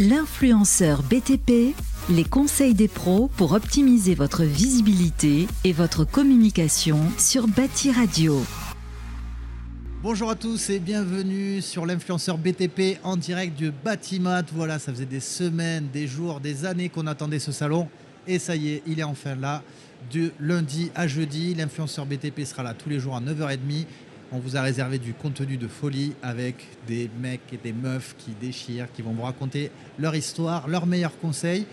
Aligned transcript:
L'influenceur 0.00 1.02
BTP, 1.02 1.74
les 2.08 2.24
conseils 2.24 2.72
des 2.72 2.88
pros 2.88 3.28
pour 3.36 3.52
optimiser 3.52 4.14
votre 4.14 4.44
visibilité 4.44 5.46
et 5.62 5.74
votre 5.74 6.06
communication 6.06 6.98
sur 7.18 7.46
Bâti 7.46 7.92
Radio. 7.92 8.42
Bonjour 10.02 10.30
à 10.30 10.36
tous 10.36 10.70
et 10.70 10.78
bienvenue 10.78 11.60
sur 11.60 11.84
l'influenceur 11.84 12.38
BTP 12.38 12.98
en 13.02 13.18
direct 13.18 13.58
du 13.58 13.72
Batimat. 13.72 14.44
Voilà, 14.54 14.78
ça 14.78 14.90
faisait 14.90 15.04
des 15.04 15.20
semaines, 15.20 15.88
des 15.92 16.06
jours, 16.06 16.40
des 16.40 16.64
années 16.64 16.88
qu'on 16.88 17.06
attendait 17.06 17.38
ce 17.38 17.52
salon. 17.52 17.86
Et 18.26 18.38
ça 18.38 18.56
y 18.56 18.70
est, 18.70 18.82
il 18.86 19.00
est 19.00 19.04
enfin 19.04 19.34
là. 19.34 19.62
De 20.14 20.32
lundi 20.40 20.90
à 20.94 21.08
jeudi, 21.08 21.54
l'influenceur 21.54 22.06
BTP 22.06 22.46
sera 22.46 22.62
là 22.62 22.72
tous 22.72 22.88
les 22.88 23.00
jours 23.00 23.16
à 23.16 23.20
9h30. 23.20 23.84
On 24.32 24.38
vous 24.38 24.56
a 24.56 24.62
réservé 24.62 25.00
du 25.00 25.12
contenu 25.12 25.56
de 25.56 25.66
folie 25.66 26.12
avec 26.22 26.54
des 26.86 27.10
mecs 27.20 27.52
et 27.52 27.56
des 27.56 27.72
meufs 27.72 28.14
qui 28.16 28.30
déchirent, 28.40 28.86
qui 28.92 29.02
vont 29.02 29.10
vous 29.10 29.24
raconter 29.24 29.72
leur 29.98 30.14
histoire, 30.14 30.68
leurs 30.68 30.86
meilleurs 30.86 31.18
conseils. 31.18 31.66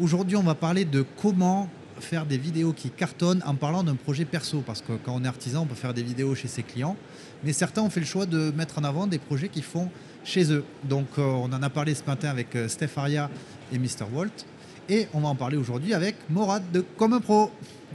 Aujourd'hui, 0.00 0.36
on 0.36 0.42
va 0.42 0.54
parler 0.54 0.86
de 0.86 1.04
comment 1.20 1.68
faire 2.00 2.24
des 2.24 2.38
vidéos 2.38 2.72
qui 2.72 2.88
cartonnent 2.88 3.42
en 3.44 3.54
parlant 3.54 3.82
d'un 3.82 3.94
projet 3.94 4.24
perso. 4.24 4.62
Parce 4.64 4.80
que 4.80 4.94
quand 4.94 5.16
on 5.16 5.24
est 5.24 5.28
artisan, 5.28 5.64
on 5.64 5.66
peut 5.66 5.74
faire 5.74 5.92
des 5.92 6.02
vidéos 6.02 6.34
chez 6.34 6.48
ses 6.48 6.62
clients. 6.62 6.96
Mais 7.44 7.52
certains 7.52 7.82
ont 7.82 7.90
fait 7.90 8.00
le 8.00 8.06
choix 8.06 8.24
de 8.24 8.52
mettre 8.52 8.78
en 8.78 8.84
avant 8.84 9.06
des 9.06 9.18
projets 9.18 9.50
qu'ils 9.50 9.62
font 9.62 9.90
chez 10.24 10.50
eux. 10.50 10.64
Donc 10.84 11.08
euh, 11.18 11.22
on 11.22 11.52
en 11.52 11.62
a 11.62 11.68
parlé 11.68 11.94
ce 11.94 12.04
matin 12.04 12.30
avec 12.30 12.56
euh, 12.56 12.68
Steph 12.68 12.96
Aria 12.96 13.28
et 13.70 13.78
Mr. 13.78 14.06
Walt. 14.10 14.46
Et 14.88 15.06
on 15.12 15.20
va 15.20 15.28
en 15.28 15.34
parler 15.34 15.56
aujourd'hui 15.56 15.92
avec 15.94 16.16
Morad 16.30 16.62
de 16.72 16.80
Comme 16.96 17.12
un 17.12 17.20
Pro. 17.20 17.50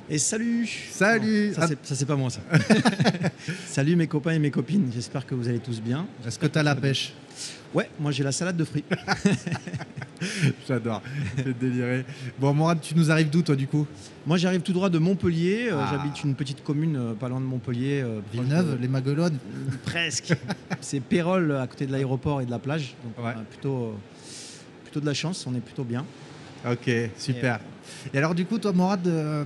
Et 0.09 0.17
salut 0.17 0.67
Salut 0.91 1.49
Non, 1.57 1.67
Ça, 1.83 1.95
c'est- 1.95 2.05
pas 2.05 2.15
moi, 2.15 2.29
ça. 2.29 2.41
salut 3.67 3.95
mes 3.95 4.07
copains 4.07 4.31
et 4.31 4.39
mes 4.39 4.51
copines, 4.51 4.91
j'espère 4.93 5.25
que 5.25 5.33
vous 5.33 5.47
allez 5.47 5.59
tous 5.59 5.81
bien. 5.81 6.05
Est-ce 6.27 6.37
que 6.37 6.45
tu 6.47 6.59
as 6.59 6.63
la 6.63 6.75
pêche 6.75 7.13
Ouais, 7.73 7.89
moi 7.99 8.11
j'ai 8.11 8.23
la 8.23 8.31
salade 8.31 8.57
de 8.57 8.63
fruits. 8.65 8.83
J'adore, 10.67 11.01
c'est 11.35 11.57
déliré. 11.57 12.05
Bon 12.39 12.53
Morad, 12.53 12.79
tu 12.81 12.95
nous 12.95 13.09
arrives 13.11 13.29
d'où 13.29 13.41
toi 13.41 13.55
du 13.55 13.67
coup? 13.67 13.87
Moi 14.27 14.37
j'arrive 14.37 14.61
tout 14.61 14.71
droit 14.73 14.89
de 14.89 14.99
Montpellier, 14.99 15.69
euh, 15.71 15.79
Ah. 15.81 15.89
j'habite 15.91 16.23
une 16.23 16.35
petite 16.35 16.63
commune 16.63 16.95
euh, 16.95 17.13
pas 17.13 17.27
loin 17.29 17.39
de 17.39 17.45
Montpellier. 17.45 18.01
euh, 18.03 18.19
Villeneuve, 18.31 18.77
de- 18.77 18.81
les 18.81 18.87
Maguelones? 18.87 19.37
Presque. 19.85 20.33
c'est 20.81 20.99
Pérol 20.99 21.55
à 21.55 21.65
côté 21.67 21.87
de 21.87 21.91
l'aéroport 21.91 22.41
et 22.41 22.45
de 22.45 22.51
la 22.51 22.59
plage. 22.59 22.95
Donc 23.03 23.25
Ouais. 23.25 23.33
on 23.35 23.39
a 23.39 23.43
plutôt, 23.43 23.83
euh, 23.85 23.91
plutôt 24.83 24.99
de 24.99 25.05
la 25.07 25.13
chance, 25.15 25.45
on 25.47 25.55
est 25.55 25.59
plutôt 25.61 25.83
bien. 25.83 26.05
Ok, 26.69 26.89
super. 27.17 27.59
Et 28.13 28.17
alors 28.17 28.33
du 28.35 28.45
coup, 28.45 28.57
toi 28.57 28.71
Morad, 28.71 29.05
euh, 29.07 29.43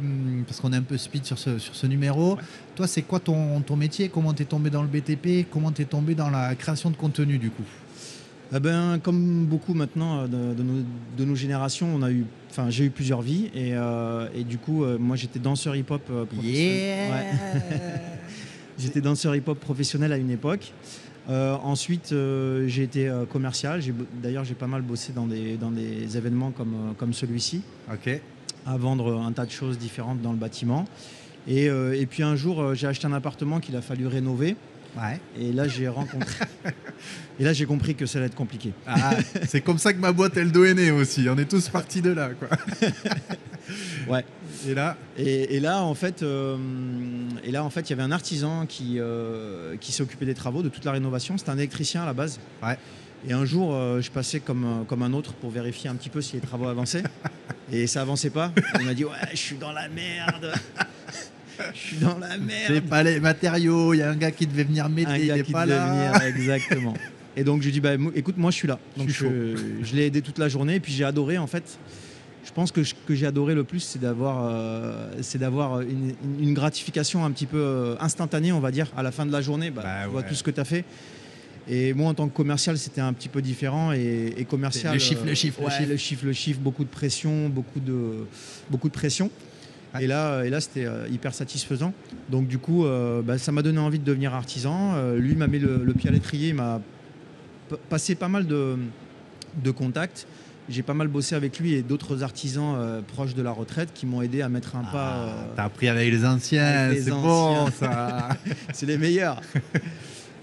parce 0.48 0.60
qu'on 0.60 0.72
est 0.72 0.78
un 0.78 0.82
peu 0.84 0.98
speed 0.98 1.26
sur 1.26 1.38
ce, 1.40 1.58
sur 1.58 1.76
ce 1.76 1.88
numéro, 1.88 2.36
Ouais. 2.36 2.42
toi 2.76 2.88
c'est 2.88 3.02
quoi 3.02 3.20
ton, 3.20 3.60
ton 3.62 3.76
métier? 3.76 4.10
Comment 4.10 4.34
t'es 4.34 4.46
tombé 4.46 4.70
dans 4.70 4.84
le 4.84 4.88
BTP 4.88 5.48
Comment 5.52 5.72
t'es 5.72 5.86
tombé 5.86 6.14
dans 6.16 6.30
la 6.30 6.54
création 6.56 6.90
de 6.92 6.96
contenu 6.96 7.38
du 7.40 7.50
coup? 7.50 7.64
Eh 8.56 8.60
ben, 8.60 9.00
comme 9.02 9.46
beaucoup 9.46 9.74
maintenant 9.74 10.20
euh, 10.22 10.28
de, 10.28 10.54
de 10.56 10.64
nos, 10.64 10.84
de 11.18 11.26
nos 11.26 11.36
générations, 11.36 11.88
on 11.94 12.02
a 12.04 12.12
eu, 12.12 12.24
enfin, 12.50 12.70
j'ai 12.70 12.86
eu 12.86 12.90
plusieurs 12.92 13.22
vies 13.22 13.50
et, 13.54 13.74
euh, 13.74 14.28
et 14.36 14.44
du 14.44 14.58
coup, 14.58 14.84
euh, 14.86 14.98
moi 15.00 15.16
j'étais 15.16 15.40
danseur 15.40 15.76
hip-hop 15.76 16.02
professionnel. 16.30 17.12
Ouais. 17.12 17.72
J'étais 18.80 19.02
danseur 19.02 19.36
hip-hop 19.36 19.60
professionnel 19.60 20.14
à 20.14 20.18
une 20.18 20.30
époque. 20.30 20.72
Euh, 21.30 21.56
ensuite, 21.64 22.12
euh, 22.14 22.68
j'ai 22.68 22.84
été 22.84 23.10
euh, 23.10 23.26
commercial. 23.26 23.82
D'ailleurs, 24.22 24.46
j'ai 24.46 24.54
pas 24.54 24.68
mal 24.68 24.82
bossé 24.82 25.12
dans 25.14 25.26
des, 25.26 25.58
dans 25.58 25.72
des 25.72 26.18
événements 26.18 26.52
comme, 26.52 26.94
comme 26.98 27.14
celui-ci, 27.14 27.62
Ok. 27.92 28.22
à 28.66 28.78
vendre 28.78 29.20
un 29.20 29.32
tas 29.34 29.46
de 29.46 29.52
choses 29.52 29.78
différentes 29.78 30.22
dans 30.22 30.32
le 30.32 30.38
bâtiment. 30.38 30.86
Et, 31.50 31.66
et 31.68 32.06
puis 32.08 32.24
un 32.24 32.36
jour, 32.36 32.76
j'ai 32.76 32.88
acheté 32.88 33.08
un 33.08 33.14
appartement 33.14 33.62
qu'il 33.62 33.78
a 33.78 33.82
fallu 33.82 34.06
rénover. 34.06 34.58
Ouais. 34.98 35.20
Et 35.40 35.54
là, 35.54 35.68
j'ai 35.68 35.88
rencontré. 35.88 36.46
et 37.40 37.44
là, 37.44 37.54
j'ai 37.54 37.66
compris 37.66 37.96
que 37.96 38.06
ça 38.06 38.18
allait 38.18 38.28
être 38.28 38.36
compliqué. 38.36 38.74
Ah, 38.86 39.12
c'est 39.48 39.62
comme 39.62 39.78
ça 39.78 39.94
que 39.94 40.00
ma 40.00 40.12
boîte 40.12 40.36
Eldo 40.36 40.66
est 40.66 40.74
née 40.74 40.92
aussi. 40.92 41.28
On 41.30 41.38
est 41.38 41.50
tous 41.50 41.70
partis 41.70 42.02
de 42.02 42.12
là, 42.12 42.32
quoi. 42.38 42.50
Ouais. 44.08 44.24
Et 44.68 44.74
là, 44.74 44.96
Et, 45.18 45.56
et 45.56 45.60
là, 45.60 45.84
en 45.84 45.94
fait, 45.94 46.24
euh, 46.24 46.58
et 47.44 47.52
là, 47.52 47.64
en 47.64 47.70
fait, 47.70 47.82
il 47.82 47.92
y 47.92 47.94
avait 47.94 48.04
un 48.04 48.12
artisan 48.12 48.66
qui, 48.66 48.96
euh, 49.00 49.76
qui 49.80 49.92
s'occupait 49.92 50.26
des 50.26 50.34
travaux, 50.34 50.62
de 50.64 50.70
toute 50.70 50.86
la 50.86 50.92
rénovation. 50.94 51.38
C'était 51.38 51.50
un 51.52 51.58
électricien 51.58 52.04
à 52.04 52.06
la 52.06 52.14
base. 52.14 52.40
Ouais. 52.64 52.78
Et 53.28 53.34
un 53.34 53.46
jour, 53.46 53.74
euh, 53.74 54.00
je 54.02 54.12
passais 54.12 54.40
comme, 54.40 54.64
euh, 54.64 54.84
comme 54.88 55.02
un 55.04 55.12
autre 55.14 55.34
pour 55.34 55.50
vérifier 55.50 55.90
un 55.90 55.96
petit 55.96 56.10
peu 56.10 56.22
si 56.22 56.36
les 56.36 56.42
travaux 56.42 56.68
avançaient. 56.68 57.04
et 57.72 57.88
ça 57.88 58.02
avançait 58.02 58.30
pas. 58.30 58.52
Il 58.80 58.86
m'a 58.86 58.94
dit 58.94 59.06
Ouais, 59.06 59.12
je 59.32 59.38
suis 59.38 59.58
dans 59.58 59.72
la 59.74 59.90
merde. 59.90 60.54
Je 61.74 61.78
suis 61.80 61.98
dans 61.98 62.18
la 62.20 62.32
c'est 62.34 62.72
merde. 62.74 62.86
pas 62.88 63.02
les 63.04 63.20
matériaux. 63.20 63.94
Il 63.94 63.98
y 63.98 64.02
a 64.04 64.10
un 64.12 64.16
gars 64.16 64.32
qui 64.32 64.46
devait 64.46 64.64
venir 64.64 64.88
m'aider, 64.90 65.12
Un 65.12 65.18
il 65.18 65.28
gars 65.28 65.38
est 65.38 65.44
qui 65.44 65.52
pas 65.52 65.66
devait 65.66 65.76
là. 65.78 66.12
venir, 66.12 66.22
exactement. 66.22 66.94
Et 67.36 67.44
donc, 67.44 67.62
je 67.62 67.66
lui 67.68 67.72
dis 67.74 67.82
bah, 67.82 67.94
Écoute, 68.16 68.38
moi, 68.38 68.52
je 68.52 68.56
suis 68.56 68.68
là. 68.68 68.80
Donc, 68.96 69.10
je, 69.10 69.56
je 69.84 69.96
l'ai 69.96 70.06
aidé 70.06 70.22
toute 70.22 70.38
la 70.40 70.48
journée. 70.50 70.76
Et 70.76 70.80
puis, 70.80 70.94
j'ai 70.94 71.04
adoré, 71.04 71.38
en 71.38 71.48
fait. 71.48 71.78
Je 72.48 72.54
pense 72.54 72.72
que 72.72 72.82
ce 72.86 72.94
que 73.06 73.14
j'ai 73.14 73.26
adoré 73.26 73.54
le 73.56 73.66
plus, 73.66 73.82
c'est 73.82 74.00
d'avoir 74.00 74.48
euh, 74.50 75.12
c'est 75.22 75.38
d'avoir 75.38 75.82
une, 75.82 76.14
une 76.40 76.54
gratification 76.54 77.26
un 77.26 77.32
petit 77.32 77.46
peu 77.46 77.58
euh, 77.60 77.96
instantanée, 78.00 78.54
on 78.54 78.62
va 78.62 78.72
dire, 78.72 78.88
à 78.96 79.04
la 79.04 79.12
fin 79.12 79.26
de 79.26 79.34
la 79.34 79.42
journée. 79.42 79.70
Bah, 79.70 79.82
Bah 79.84 79.90
tu 80.06 80.10
vois 80.12 80.22
ouais. 80.22 80.28
tout 80.30 80.34
ce 80.34 80.44
que 80.44 80.52
tu 80.52 80.60
as 80.62 80.66
fait. 80.66 80.86
Et 81.68 81.94
moi, 81.94 82.10
en 82.10 82.14
tant 82.14 82.30
que 82.30 82.34
commercial, 82.34 82.78
c'était 82.78 83.02
un 83.02 83.12
petit 83.12 83.28
peu 83.28 83.42
différent. 83.42 83.92
Et, 83.92 84.34
et 84.38 84.46
commercial. 84.46 84.94
Le 84.94 85.00
chiffre, 85.00 85.26
le 85.26 85.34
chiffre, 85.34 85.60
le 85.60 85.66
ouais, 85.66 85.72
chiffre. 85.72 85.90
le 85.90 85.98
chiffre, 85.98 86.26
le 86.26 86.34
chiffre, 86.34 86.60
beaucoup 86.62 86.86
de 86.86 86.90
pression, 86.90 87.50
beaucoup 87.50 87.82
de, 87.82 88.26
beaucoup 88.70 88.88
de 88.88 88.94
pression. 88.94 89.30
Ouais. 89.94 90.06
Et 90.06 90.08
là, 90.08 90.44
et 90.46 90.50
là 90.50 90.62
c'était 90.62 90.86
euh, 90.86 91.06
hyper 91.12 91.34
satisfaisant. 91.34 91.94
Donc, 92.30 92.48
du 92.48 92.60
coup, 92.60 92.86
euh, 92.86 93.22
bah, 93.22 93.38
ça 93.38 93.52
m'a 93.52 93.62
donné 93.62 93.80
envie 93.80 94.00
de 94.00 94.06
devenir 94.06 94.34
artisan. 94.34 94.94
Euh, 94.96 95.18
lui 95.18 95.36
m'a 95.36 95.48
mis 95.48 95.60
le, 95.60 95.84
le 95.84 95.94
pied 95.94 96.10
à 96.10 96.14
l'étrier, 96.14 96.50
il 96.50 96.56
m'a 96.56 96.80
passé 97.90 98.16
pas 98.16 98.30
mal 98.30 98.48
de, 98.48 98.78
de 99.62 99.72
contacts. 99.72 100.26
J'ai 100.70 100.84
pas 100.84 100.94
mal 100.94 101.08
bossé 101.08 101.34
avec 101.34 101.60
lui 101.60 101.74
et 101.74 101.82
d'autres 101.82 102.24
artisans 102.24 102.76
euh, 102.78 103.02
proches 103.02 103.34
de 103.36 103.42
la 103.42 103.52
retraite 103.52 103.90
qui 103.94 104.06
m'ont 104.06 104.22
aidé 104.22 104.42
à 104.42 104.50
mettre 104.50 104.76
un 104.76 104.84
pas. 104.84 105.14
Ah, 105.16 105.28
euh, 105.30 105.44
T'as 105.56 105.64
appris 105.64 105.88
avec 105.88 106.12
les 106.12 106.26
anciens, 106.26 106.92
c'est 106.94 107.10
bon 107.10 107.68
ça. 107.72 108.30
c'est 108.74 108.86
les 108.86 108.98
meilleurs. 108.98 109.42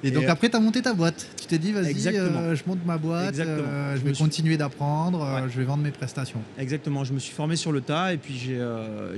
Et 0.03 0.11
donc 0.11 0.25
euh, 0.25 0.31
après, 0.31 0.49
tu 0.49 0.57
as 0.57 0.61
monté 0.61 0.81
ta 0.83 0.95
boîte. 0.95 1.27
Tu 1.41 1.47
t'es 1.47 1.59
dit, 1.59 1.73
vas-y, 1.73 2.09
euh, 2.09 2.55
je 2.57 2.63
monte 2.67 2.79
ma 2.87 2.97
boîte, 2.97 3.34
je 3.37 3.43
Je 3.43 4.01
vais 4.03 4.15
suis- 4.15 4.25
continuer 4.25 4.57
d'apprendre, 4.57 5.21
Ouais. 5.21 5.49
je 5.51 5.59
vais 5.59 5.65
vendre 5.65 5.83
mes 5.83 5.91
prestations. 5.91 6.41
Exactement, 6.59 7.05
je 7.05 7.13
me 7.13 7.19
suis 7.19 7.34
formé 7.34 7.57
sur 7.57 7.71
le 7.73 7.83
tas 7.83 8.15
et 8.15 8.17
puis 8.17 8.51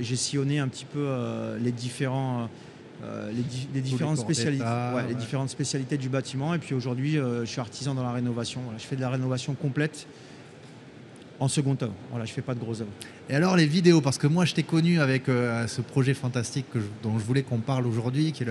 j'ai 0.01 0.15
sillonné 0.17 0.59
un 0.59 0.67
petit 0.67 0.85
peu 0.85 1.07
les, 1.61 1.71
différents, 1.71 2.49
les, 3.33 3.43
di- 3.43 3.67
les 3.73 3.81
différentes 3.81 4.17
spécialités, 4.17 4.63
d'état, 4.63 4.93
ouais, 4.93 5.03
les 5.03 5.13
ouais. 5.13 5.19
différentes 5.19 5.49
spécialités 5.49 5.97
du 5.97 6.09
bâtiment. 6.09 6.53
Et 6.53 6.59
puis 6.59 6.73
aujourd'hui, 6.75 7.13
je 7.13 7.45
suis 7.45 7.61
artisan 7.61 7.95
dans 7.95 8.03
la 8.03 8.11
rénovation. 8.11 8.59
Voilà, 8.65 8.77
je 8.79 8.85
fais 8.85 8.97
de 8.97 9.01
la 9.01 9.09
rénovation 9.09 9.53
complète 9.55 10.05
en 11.39 11.47
second 11.47 11.77
œuvre. 11.81 11.93
Voilà, 12.09 12.25
je 12.25 12.33
fais 12.33 12.41
pas 12.41 12.55
de 12.55 12.59
gros 12.59 12.81
œuvres. 12.81 12.91
Et 13.29 13.35
alors 13.35 13.55
les 13.55 13.65
vidéos, 13.65 14.01
parce 14.01 14.17
que 14.17 14.27
moi 14.27 14.45
je 14.45 14.53
t'ai 14.53 14.63
connu 14.63 14.99
avec 14.99 15.29
euh, 15.29 15.67
ce 15.67 15.81
projet 15.81 16.13
fantastique 16.13 16.65
que 16.71 16.79
dont 17.03 17.17
je 17.19 17.23
voulais 17.23 17.43
qu'on 17.43 17.59
parle 17.59 17.85
aujourd'hui, 17.85 18.31
qui 18.31 18.43
est 18.43 18.47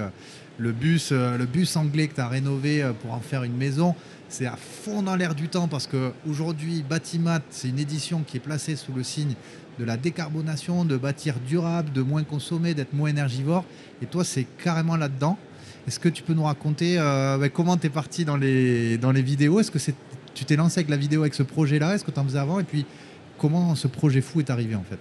le, 0.59 0.75
euh, 1.13 1.47
bus 1.47 1.77
anglais 1.77 2.09
que 2.09 2.15
tu 2.15 2.21
as 2.21 2.29
rénové 2.29 2.83
euh, 2.83 2.93
pour 2.93 3.13
en 3.13 3.21
faire 3.21 3.43
une 3.43 3.57
maison. 3.57 3.95
C'est 4.29 4.47
à 4.47 4.57
fond 4.57 5.03
dans 5.03 5.17
l'air 5.17 5.35
du 5.35 5.49
temps 5.49 5.69
parce 5.69 5.87
qu'aujourd'hui, 5.87 6.85
Batimat, 6.89 7.41
c'est 7.51 7.69
une 7.69 7.79
édition 7.79 8.25
qui 8.27 8.37
est 8.37 8.41
placée 8.41 8.77
sous 8.77 8.93
le 8.93 9.03
signe 9.03 9.35
de 9.79 9.85
la 9.85 9.97
décarbonation, 9.97 10.85
de 10.85 10.97
bâtir 10.97 11.35
durable, 11.47 11.93
de 11.93 12.03
moins 12.03 12.25
consommer, 12.25 12.75
d'être 12.75 12.93
moins 12.93 13.09
énergivore. 13.09 13.65
Et 14.03 14.07
toi, 14.07 14.25
c'est 14.25 14.47
carrément 14.63 14.97
là-dedans. 14.97 15.39
Est-ce 15.87 16.01
que 16.01 16.09
tu 16.09 16.25
peux 16.25 16.33
nous 16.33 16.43
raconter 16.43 16.97
bah, 16.97 17.49
comment 17.51 17.77
tu 17.77 17.87
es 17.87 17.91
parti 17.91 18.25
dans 18.25 18.37
les, 18.37 18.99
dans 18.99 19.13
les 19.13 19.23
vidéos? 19.23 19.61
Est-ce 19.61 19.71
que 19.71 19.79
c'est, 19.79 19.95
tu 20.37 20.45
t'es 20.45 20.55
lancé 20.57 20.79
avec 20.81 20.91
la 20.91 20.97
vidéo 20.97 21.23
avec 21.23 21.35
ce 21.35 21.43
projet-là 21.43 21.95
Est-ce 21.95 22.05
que 22.05 22.11
tu 22.13 22.21
en 22.21 22.25
faisais 22.25 22.39
avant 22.39 22.61
Et 22.61 22.65
puis, 22.65 22.85
comment 23.39 23.75
ce 23.75 23.89
projet 23.89 24.21
fou 24.21 24.39
est 24.41 24.51
arrivé 24.51 24.75
en 24.77 24.83
fait? 24.85 24.99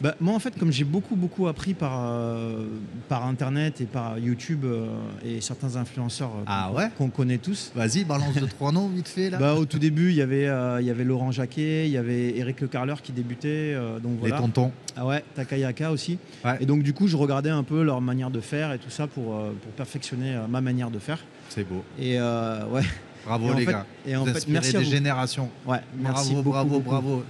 Bah, 0.00 0.16
moi, 0.20 0.34
en 0.34 0.40
fait, 0.40 0.58
comme 0.58 0.72
j'ai 0.72 0.82
beaucoup, 0.82 1.14
beaucoup 1.14 1.46
appris 1.46 1.72
par, 1.72 1.92
euh, 2.02 2.66
par 3.08 3.24
Internet 3.26 3.80
et 3.80 3.84
par 3.84 4.18
YouTube 4.18 4.64
euh, 4.64 4.86
et 5.24 5.40
certains 5.40 5.76
influenceurs 5.76 6.30
euh, 6.30 6.42
Ah 6.48 6.66
qu'on- 6.68 6.76
ouais? 6.78 6.88
qu'on 6.98 7.08
connaît 7.10 7.38
tous, 7.38 7.70
Vas-y, 7.76 8.04
balance 8.04 8.34
deux, 8.34 8.48
trois 8.48 8.72
noms 8.72 8.88
vite 8.88 9.06
fait 9.06 9.30
là. 9.30 9.38
Bah, 9.38 9.54
au 9.54 9.64
tout 9.64 9.78
début, 9.78 10.10
il 10.10 10.16
y 10.16 10.20
avait, 10.20 10.48
il 10.80 10.86
y 10.86 10.90
avait 10.90 11.04
Laurent 11.04 11.30
Jacquet, 11.30 11.86
il 11.86 11.92
y 11.92 11.96
avait 11.96 12.36
Eric 12.36 12.60
Le 12.60 12.66
Carleur 12.66 13.00
qui 13.02 13.12
débutait. 13.12 13.74
donc 14.02 14.14
Les 14.14 14.18
voilà. 14.30 14.38
tontons. 14.38 14.72
Ah 14.96 15.06
ouais, 15.06 15.22
Takayaka 15.36 15.92
aussi. 15.92 16.18
Ouais. 16.44 16.56
Et 16.60 16.66
donc 16.66 16.82
du 16.82 16.92
coup, 16.92 17.06
je 17.06 17.16
regardais 17.16 17.50
un 17.50 17.62
peu 17.62 17.82
leur 17.84 18.00
manière 18.00 18.30
de 18.30 18.40
faire 18.40 18.72
et 18.72 18.78
tout 18.78 18.90
ça 18.90 19.06
pour, 19.06 19.26
pour 19.40 19.72
perfectionner 19.76 20.36
ma 20.50 20.60
manière 20.60 20.90
de 20.90 20.98
faire. 20.98 21.20
C'est 21.48 21.64
beau. 21.66 21.84
Et 22.00 22.18
ouais. 22.18 22.82
Bravo 23.26 23.52
Et 23.52 23.56
les 23.56 23.64
fait- 23.64 23.72
gars. 23.72 23.86
Et 24.06 24.16
en 24.16 24.24
Vous 24.24 24.32
fait, 24.34 24.46
merci 24.48 24.76
à 24.76 24.78
des 24.80 24.84
vous. 24.84 24.90
générations. 24.90 25.48
Ouais, 25.66 25.78
merci 25.98 26.32
bravo, 26.32 26.42
beaucoup, 26.42 26.50
bravo, 26.50 26.68
beaucoup. 26.70 26.90
bravo. 26.90 27.24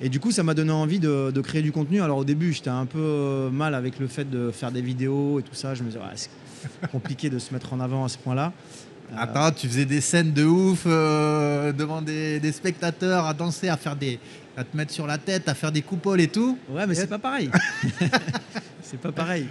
Et 0.00 0.08
du 0.08 0.20
coup, 0.20 0.30
ça 0.30 0.42
m'a 0.42 0.52
donné 0.54 0.72
envie 0.72 0.98
de, 1.00 1.30
de 1.34 1.40
créer 1.40 1.62
du 1.62 1.72
contenu. 1.72 2.02
Alors 2.02 2.18
au 2.18 2.24
début, 2.24 2.52
j'étais 2.52 2.68
un 2.70 2.84
peu 2.86 2.98
euh, 3.00 3.50
mal 3.50 3.74
avec 3.74 3.98
le 3.98 4.06
fait 4.08 4.28
de 4.28 4.50
faire 4.50 4.70
des 4.70 4.82
vidéos 4.82 5.40
et 5.40 5.42
tout 5.42 5.54
ça. 5.54 5.74
Je 5.74 5.82
me 5.82 5.88
disais, 5.88 6.00
c'est 6.14 6.30
compliqué 6.90 7.30
de 7.30 7.38
se 7.38 7.52
mettre 7.54 7.72
en 7.72 7.80
avant 7.80 8.04
à 8.04 8.08
ce 8.08 8.18
point-là. 8.18 8.52
Euh, 9.12 9.16
Attends, 9.18 9.52
tu 9.52 9.68
faisais 9.68 9.84
des 9.86 10.00
scènes 10.02 10.32
de 10.32 10.44
ouf 10.44 10.82
euh, 10.86 11.72
devant 11.72 12.02
des, 12.02 12.40
des 12.40 12.52
spectateurs 12.52 13.24
à 13.24 13.32
danser, 13.32 13.68
à 13.68 13.76
faire 13.78 13.96
des, 13.96 14.18
à 14.56 14.64
te 14.64 14.76
mettre 14.76 14.92
sur 14.92 15.06
la 15.06 15.16
tête, 15.16 15.48
à 15.48 15.54
faire 15.54 15.72
des 15.72 15.82
coupoles 15.82 16.20
et 16.20 16.28
tout. 16.28 16.58
Ouais, 16.70 16.86
mais 16.86 16.94
c'est 16.94 17.06
pas 17.06 17.18
pareil. 17.18 17.50
c'est 18.82 19.00
pas 19.00 19.12
pareil. 19.12 19.46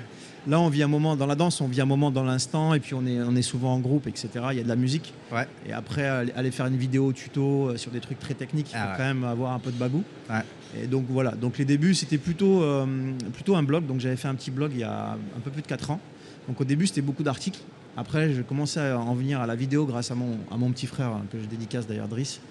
Là, 0.47 0.59
on 0.59 0.69
vit 0.69 0.83
un 0.83 0.87
moment 0.87 1.15
dans 1.15 1.25
la 1.25 1.35
danse, 1.35 1.59
on 1.61 1.67
vit 1.67 1.81
un 1.81 1.85
moment 1.85 2.11
dans 2.11 2.23
l'instant, 2.23 2.73
et 2.75 2.79
puis 2.79 2.93
on 2.93 3.05
est, 3.05 3.19
on 3.21 3.35
est 3.35 3.41
souvent 3.41 3.73
en 3.73 3.79
groupe, 3.79 4.05
etc. 4.07 4.29
Il 4.51 4.57
y 4.57 4.59
a 4.59 4.63
de 4.63 4.67
la 4.67 4.75
musique. 4.75 5.13
Ouais. 5.31 5.47
Et 5.67 5.73
après, 5.73 6.05
aller 6.05 6.51
faire 6.51 6.67
une 6.67 6.77
vidéo 6.77 7.11
tuto 7.13 7.69
euh, 7.69 7.77
sur 7.77 7.89
des 7.91 7.99
trucs 7.99 8.19
très 8.19 8.35
techniques, 8.35 8.69
il 8.71 8.75
Ah 8.77 8.83
faut 8.83 8.89
ouais. 8.91 8.97
quand 8.97 9.03
même 9.05 9.23
avoir 9.23 9.53
un 9.53 9.59
peu 9.59 9.71
de 9.71 9.77
bagou. 9.77 10.03
Ouais. 10.29 10.41
Et 10.79 10.87
donc 10.87 11.05
voilà. 11.09 11.31
Donc 11.31 11.57
les 11.57 11.65
débuts, 11.65 11.95
c'était 11.95 12.17
plutôt, 12.19 12.61
euh, 12.61 12.85
plutôt 13.33 13.55
un 13.55 13.63
blog. 13.63 13.87
Donc 13.87 13.99
j'avais 13.99 14.17
fait 14.17 14.27
un 14.27 14.35
petit 14.35 14.51
blog 14.51 14.71
il 14.73 14.81
y 14.81 14.83
a 14.83 15.13
un 15.13 15.39
peu 15.43 15.49
plus 15.49 15.61
de 15.63 15.67
4 15.67 15.91
ans. 15.91 15.99
Donc 16.47 16.61
au 16.61 16.65
début, 16.65 16.85
c'était 16.85 17.01
beaucoup 17.01 17.23
d'articles. 17.23 17.61
Après, 17.97 18.33
je 18.33 18.41
commençais 18.41 18.89
à 18.91 18.99
en 18.99 19.15
venir 19.15 19.39
à 19.41 19.47
la 19.47 19.55
vidéo 19.55 19.85
grâce 19.85 20.11
à 20.11 20.15
mon, 20.15 20.37
à 20.51 20.57
mon 20.57 20.69
petit 20.71 20.85
frère, 20.85 21.07
hein, 21.07 21.23
que 21.31 21.39
je 21.39 21.45
dédicace 21.45 21.87
d'ailleurs, 21.87 22.09
Driss, 22.09 22.41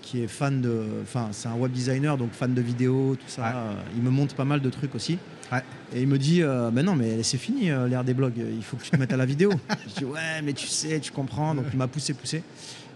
qui 0.00 0.22
est 0.22 0.28
fan 0.28 0.62
de. 0.62 0.84
Enfin, 1.02 1.28
c'est 1.32 1.48
un 1.48 1.56
web 1.56 1.72
designer, 1.72 2.16
donc 2.16 2.30
fan 2.32 2.54
de 2.54 2.60
vidéo, 2.62 3.16
tout 3.18 3.28
ça. 3.28 3.52
Il 3.96 4.02
me 4.02 4.10
montre 4.10 4.34
pas 4.36 4.44
mal 4.44 4.60
de 4.60 4.70
trucs 4.70 4.94
aussi. 4.94 5.18
Ouais. 5.52 5.62
Et 5.94 6.02
il 6.02 6.08
me 6.08 6.18
dit 6.18 6.42
euh, 6.42 6.70
Ben 6.70 6.84
non, 6.84 6.94
mais 6.96 7.22
c'est 7.22 7.38
fini 7.38 7.70
euh, 7.70 7.86
l'ère 7.88 8.02
des 8.04 8.14
blogs, 8.14 8.34
il 8.36 8.62
faut 8.62 8.76
que 8.76 8.82
tu 8.82 8.90
te 8.90 8.96
mettes 8.96 9.12
à 9.12 9.16
la 9.16 9.26
vidéo. 9.26 9.50
je 9.88 9.94
dis 10.00 10.04
Ouais, 10.04 10.42
mais 10.44 10.52
tu 10.52 10.66
sais, 10.66 10.98
tu 11.00 11.12
comprends. 11.12 11.54
Donc 11.54 11.66
il 11.72 11.76
m'a 11.78 11.86
poussé, 11.86 12.14
poussé. 12.14 12.42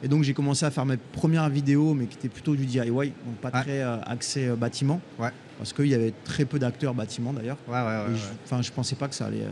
Et 0.03 0.09
donc 0.09 0.23
j'ai 0.25 0.33
commencé 0.35 0.65
à 0.65 0.71
faire 0.71 0.87
mes 0.87 0.97
premières 0.97 1.49
vidéos, 1.49 1.95
mais 1.95 2.07
qui 2.07 2.17
étaient 2.17 2.29
plutôt 2.29 2.57
du 2.57 2.65
DIY, 2.67 2.87
donc 2.89 3.37
pas 3.43 3.51
Ouais. 3.55 3.63
très 3.63 3.81
euh, 3.83 4.01
axé 4.03 4.49
bâtiment. 4.57 5.01
Ouais. 5.19 5.29
Parce 5.59 5.73
qu'il 5.73 5.87
y 5.87 5.95
avait 5.95 6.15
très 6.25 6.45
peu 6.47 6.59
d'acteurs 6.59 6.95
bâtiment 6.95 7.33
d'ailleurs. 7.33 7.59
Ouais, 7.69 7.75
ouais, 7.75 7.83
ouais. 7.85 8.15
Et 8.15 8.17
je- 8.17 8.25
Enfin, 8.45 8.63
je 8.63 8.71
pensais 8.73 8.97
pas 8.97 9.09
que 9.09 9.15
ça 9.15 9.27
allait 9.27 9.45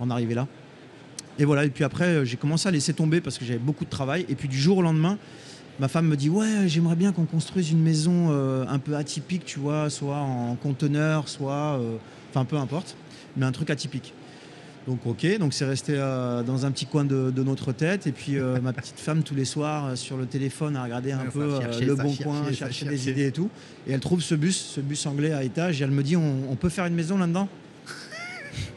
en 0.00 0.10
arriver 0.10 0.34
là. 0.34 0.46
Et 1.38 1.44
voilà. 1.44 1.64
Et 1.64 1.70
puis 1.70 1.84
après, 1.84 2.24
j'ai 2.24 2.36
commencé 2.36 2.66
à 2.68 2.72
laisser 2.72 2.94
tomber 2.94 3.20
parce 3.20 3.38
que 3.38 3.44
j'avais 3.44 3.58
beaucoup 3.58 3.84
de 3.84 3.90
travail. 3.90 4.24
Et 4.28 4.34
puis 4.34 4.48
du 4.48 4.56
jour 4.58 4.78
au 4.78 4.82
lendemain, 4.82 5.18
ma 5.78 5.88
femme 5.88 6.06
me 6.06 6.16
dit 6.16 6.30
ouais, 6.30 6.66
j'aimerais 6.66 6.96
bien 6.96 7.12
qu'on 7.12 7.26
construise 7.26 7.70
une 7.70 7.82
maison 7.82 8.28
euh, 8.30 8.64
un 8.68 8.78
peu 8.78 8.96
atypique, 8.96 9.44
tu 9.44 9.58
vois, 9.58 9.90
soit 9.90 10.16
en 10.18 10.54
conteneur, 10.56 11.28
soit, 11.28 11.78
euh, 11.78 11.96
enfin 12.34 12.44
peu 12.44 12.56
importe, 12.56 12.96
mais 13.36 13.46
un 13.46 13.52
truc 13.52 13.70
atypique. 13.70 14.12
Donc 14.86 15.06
ok, 15.06 15.38
donc 15.38 15.54
c'est 15.54 15.64
resté 15.64 15.94
euh, 15.96 16.42
dans 16.42 16.66
un 16.66 16.70
petit 16.70 16.84
coin 16.84 17.04
de, 17.04 17.30
de 17.30 17.42
notre 17.42 17.72
tête. 17.72 18.06
Et 18.06 18.12
puis 18.12 18.36
euh, 18.38 18.60
ma 18.60 18.72
petite 18.74 19.00
femme 19.00 19.22
tous 19.22 19.34
les 19.34 19.46
soirs 19.46 19.86
euh, 19.86 19.96
sur 19.96 20.18
le 20.18 20.26
téléphone 20.26 20.76
à 20.76 20.84
regarder 20.84 21.12
un 21.12 21.20
Ouais, 21.20 21.30
peu 21.32 21.58
cherchait, 21.58 21.86
le 21.86 21.94
bon 21.94 22.14
coin, 22.14 22.52
chercher 22.52 22.84
des 22.84 23.08
idées 23.08 23.28
et 23.28 23.32
tout. 23.32 23.48
Et 23.86 23.92
elle 23.92 24.00
trouve 24.00 24.20
ce 24.20 24.34
bus, 24.34 24.56
ce 24.74 24.80
bus 24.80 25.06
anglais 25.06 25.32
à 25.32 25.42
étage. 25.42 25.80
Et 25.80 25.84
elle 25.84 25.90
me 25.90 26.02
dit 26.02 26.16
on, 26.16 26.50
on 26.50 26.56
peut 26.56 26.68
faire 26.68 26.84
une 26.84 26.94
maison 26.94 27.16
là-dedans? 27.16 27.48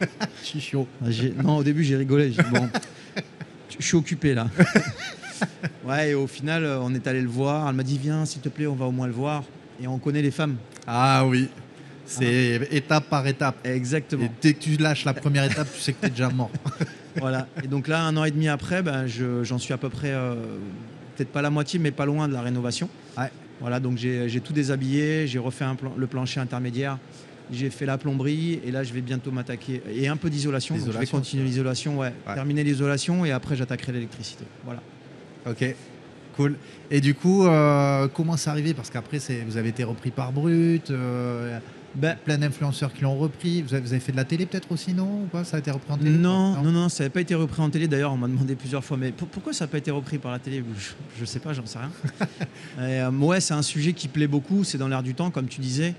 Je 0.42 0.46
suis 0.46 0.60
chaud. 0.60 0.86
ah, 1.04 1.08
Non, 1.42 1.58
au 1.58 1.62
début, 1.64 1.84
j'ai 1.84 1.96
rigolé. 1.96 2.32
J'ai 2.32 2.42
dit, 2.42 2.50
bon, 2.50 2.68
je 3.78 3.84
suis 3.84 3.96
occupé 3.96 4.34
là. 4.34 4.48
ouais, 5.86 6.10
et 6.10 6.14
au 6.14 6.26
final, 6.26 6.64
on 6.80 6.94
est 6.94 7.06
allé 7.06 7.20
le 7.20 7.28
voir. 7.28 7.68
Elle 7.68 7.74
m'a 7.76 7.82
dit, 7.82 7.98
viens, 7.98 8.24
s'il 8.24 8.40
te 8.40 8.48
plaît, 8.48 8.66
on 8.66 8.74
va 8.74 8.86
au 8.86 8.90
moins 8.92 9.06
le 9.06 9.12
voir. 9.12 9.44
Et 9.80 9.86
on 9.86 9.98
connaît 9.98 10.22
les 10.22 10.30
femmes. 10.30 10.56
Ah 10.86 11.24
oui. 11.26 11.48
C'est 12.08 12.68
étape 12.72 13.08
par 13.08 13.26
étape. 13.26 13.56
Exactement. 13.64 14.24
Et 14.24 14.30
dès 14.40 14.54
que 14.54 14.60
tu 14.60 14.76
lâches 14.76 15.04
la 15.04 15.14
première 15.14 15.44
étape, 15.44 15.68
tu 15.74 15.80
sais 15.80 15.92
que 15.92 16.00
tu 16.00 16.06
es 16.06 16.10
déjà 16.10 16.28
mort. 16.30 16.50
Voilà. 17.20 17.48
Et 17.64 17.66
donc 17.66 17.88
là, 17.88 18.02
un 18.04 18.16
an 18.16 18.22
et 18.24 18.30
demi 18.30 18.46
après, 18.48 18.80
ben, 18.80 19.06
je- 19.08 19.42
j'en 19.42 19.58
suis 19.58 19.72
à 19.74 19.76
peu 19.76 19.88
près, 19.88 20.12
euh, 20.12 20.34
peut-être 21.16 21.30
pas 21.32 21.42
la 21.42 21.50
moitié, 21.50 21.80
mais 21.80 21.90
pas 21.90 22.06
loin 22.06 22.28
de 22.28 22.32
la 22.32 22.42
rénovation. 22.42 22.88
Ouais. 23.16 23.30
Voilà, 23.60 23.80
donc 23.80 23.98
j'ai 23.98 24.40
tout 24.40 24.52
déshabillé, 24.52 25.26
j'ai 25.26 25.40
refait 25.40 25.64
un 25.64 25.74
plan- 25.74 25.94
le 25.96 26.06
plancher 26.06 26.38
intermédiaire, 26.38 26.96
j'ai 27.50 27.70
fait 27.70 27.86
la 27.86 27.98
plomberie, 27.98 28.60
et 28.64 28.70
là, 28.70 28.84
je 28.84 28.92
vais 28.92 29.00
bientôt 29.00 29.32
m'attaquer. 29.32 29.82
Et 29.92 30.06
un 30.06 30.16
peu 30.16 30.30
d'isolation. 30.30 30.76
Je 30.76 30.96
vais 30.96 31.06
continuer 31.06 31.42
l'isolation, 31.44 31.98
ouais. 31.98 32.12
Ouais. 32.28 32.34
Terminer 32.34 32.62
l'isolation, 32.62 33.24
et 33.24 33.32
après, 33.32 33.56
j'attaquerai 33.56 33.90
l'électricité. 33.92 34.44
Voilà. 34.64 34.80
Ok, 35.50 35.74
cool. 36.36 36.54
Et 36.92 37.00
du 37.00 37.14
coup, 37.16 37.46
euh, 37.48 38.06
comment 38.14 38.36
c'est 38.36 38.50
arrivé 38.50 38.74
Parce 38.74 38.90
qu'après, 38.90 39.18
vous 39.44 39.56
avez 39.56 39.70
été 39.70 39.82
repris 39.82 40.12
par 40.12 40.30
Brut, 40.30 40.90
euh, 40.92 41.58
Ben, 42.00 42.16
plein 42.24 42.38
d'influenceurs 42.38 42.92
qui 42.92 43.02
l'ont 43.02 43.16
repris. 43.18 43.62
Vous 43.62 43.74
avez, 43.74 43.82
vous 43.82 43.92
avez 43.92 44.00
fait 44.00 44.12
de 44.12 44.16
la 44.16 44.24
télé 44.24 44.46
peut-être 44.46 44.70
aussi, 44.70 44.94
non 44.94 45.22
Ou 45.34 45.44
Ça 45.44 45.56
a 45.56 45.60
été 45.60 45.70
repris 45.70 45.92
en 45.92 45.98
télé 45.98 46.10
Non, 46.10 46.62
non, 46.62 46.70
non, 46.70 46.88
ça 46.88 47.02
n'avait 47.02 47.12
pas 47.12 47.20
été 47.20 47.34
repris 47.34 47.60
en 47.60 47.70
télé. 47.70 47.88
D'ailleurs, 47.88 48.12
on 48.12 48.16
m'a 48.16 48.28
demandé 48.28 48.54
plusieurs 48.54 48.84
fois, 48.84 48.96
mais 48.96 49.10
pour- 49.10 49.26
pourquoi 49.28 49.52
ça 49.52 49.64
n'a 49.64 49.68
pas 49.68 49.78
été 49.78 49.90
repris 49.90 50.18
par 50.18 50.30
la 50.30 50.38
télé? 50.38 50.62
Je 51.16 51.20
ne 51.20 51.26
sais 51.26 51.40
pas, 51.40 51.52
j'en 51.52 51.66
sais 51.66 51.78
rien. 51.78 51.90
Et, 52.78 53.00
euh, 53.00 53.10
ouais, 53.10 53.40
c'est 53.40 53.54
un 53.54 53.62
sujet 53.62 53.92
qui 53.94 54.06
plaît 54.08 54.28
beaucoup, 54.28 54.62
c'est 54.64 54.78
dans 54.78 54.86
l'air 54.88 55.02
du 55.02 55.14
temps, 55.14 55.30
comme 55.30 55.48
tu 55.48 55.60
disais. 55.60 55.94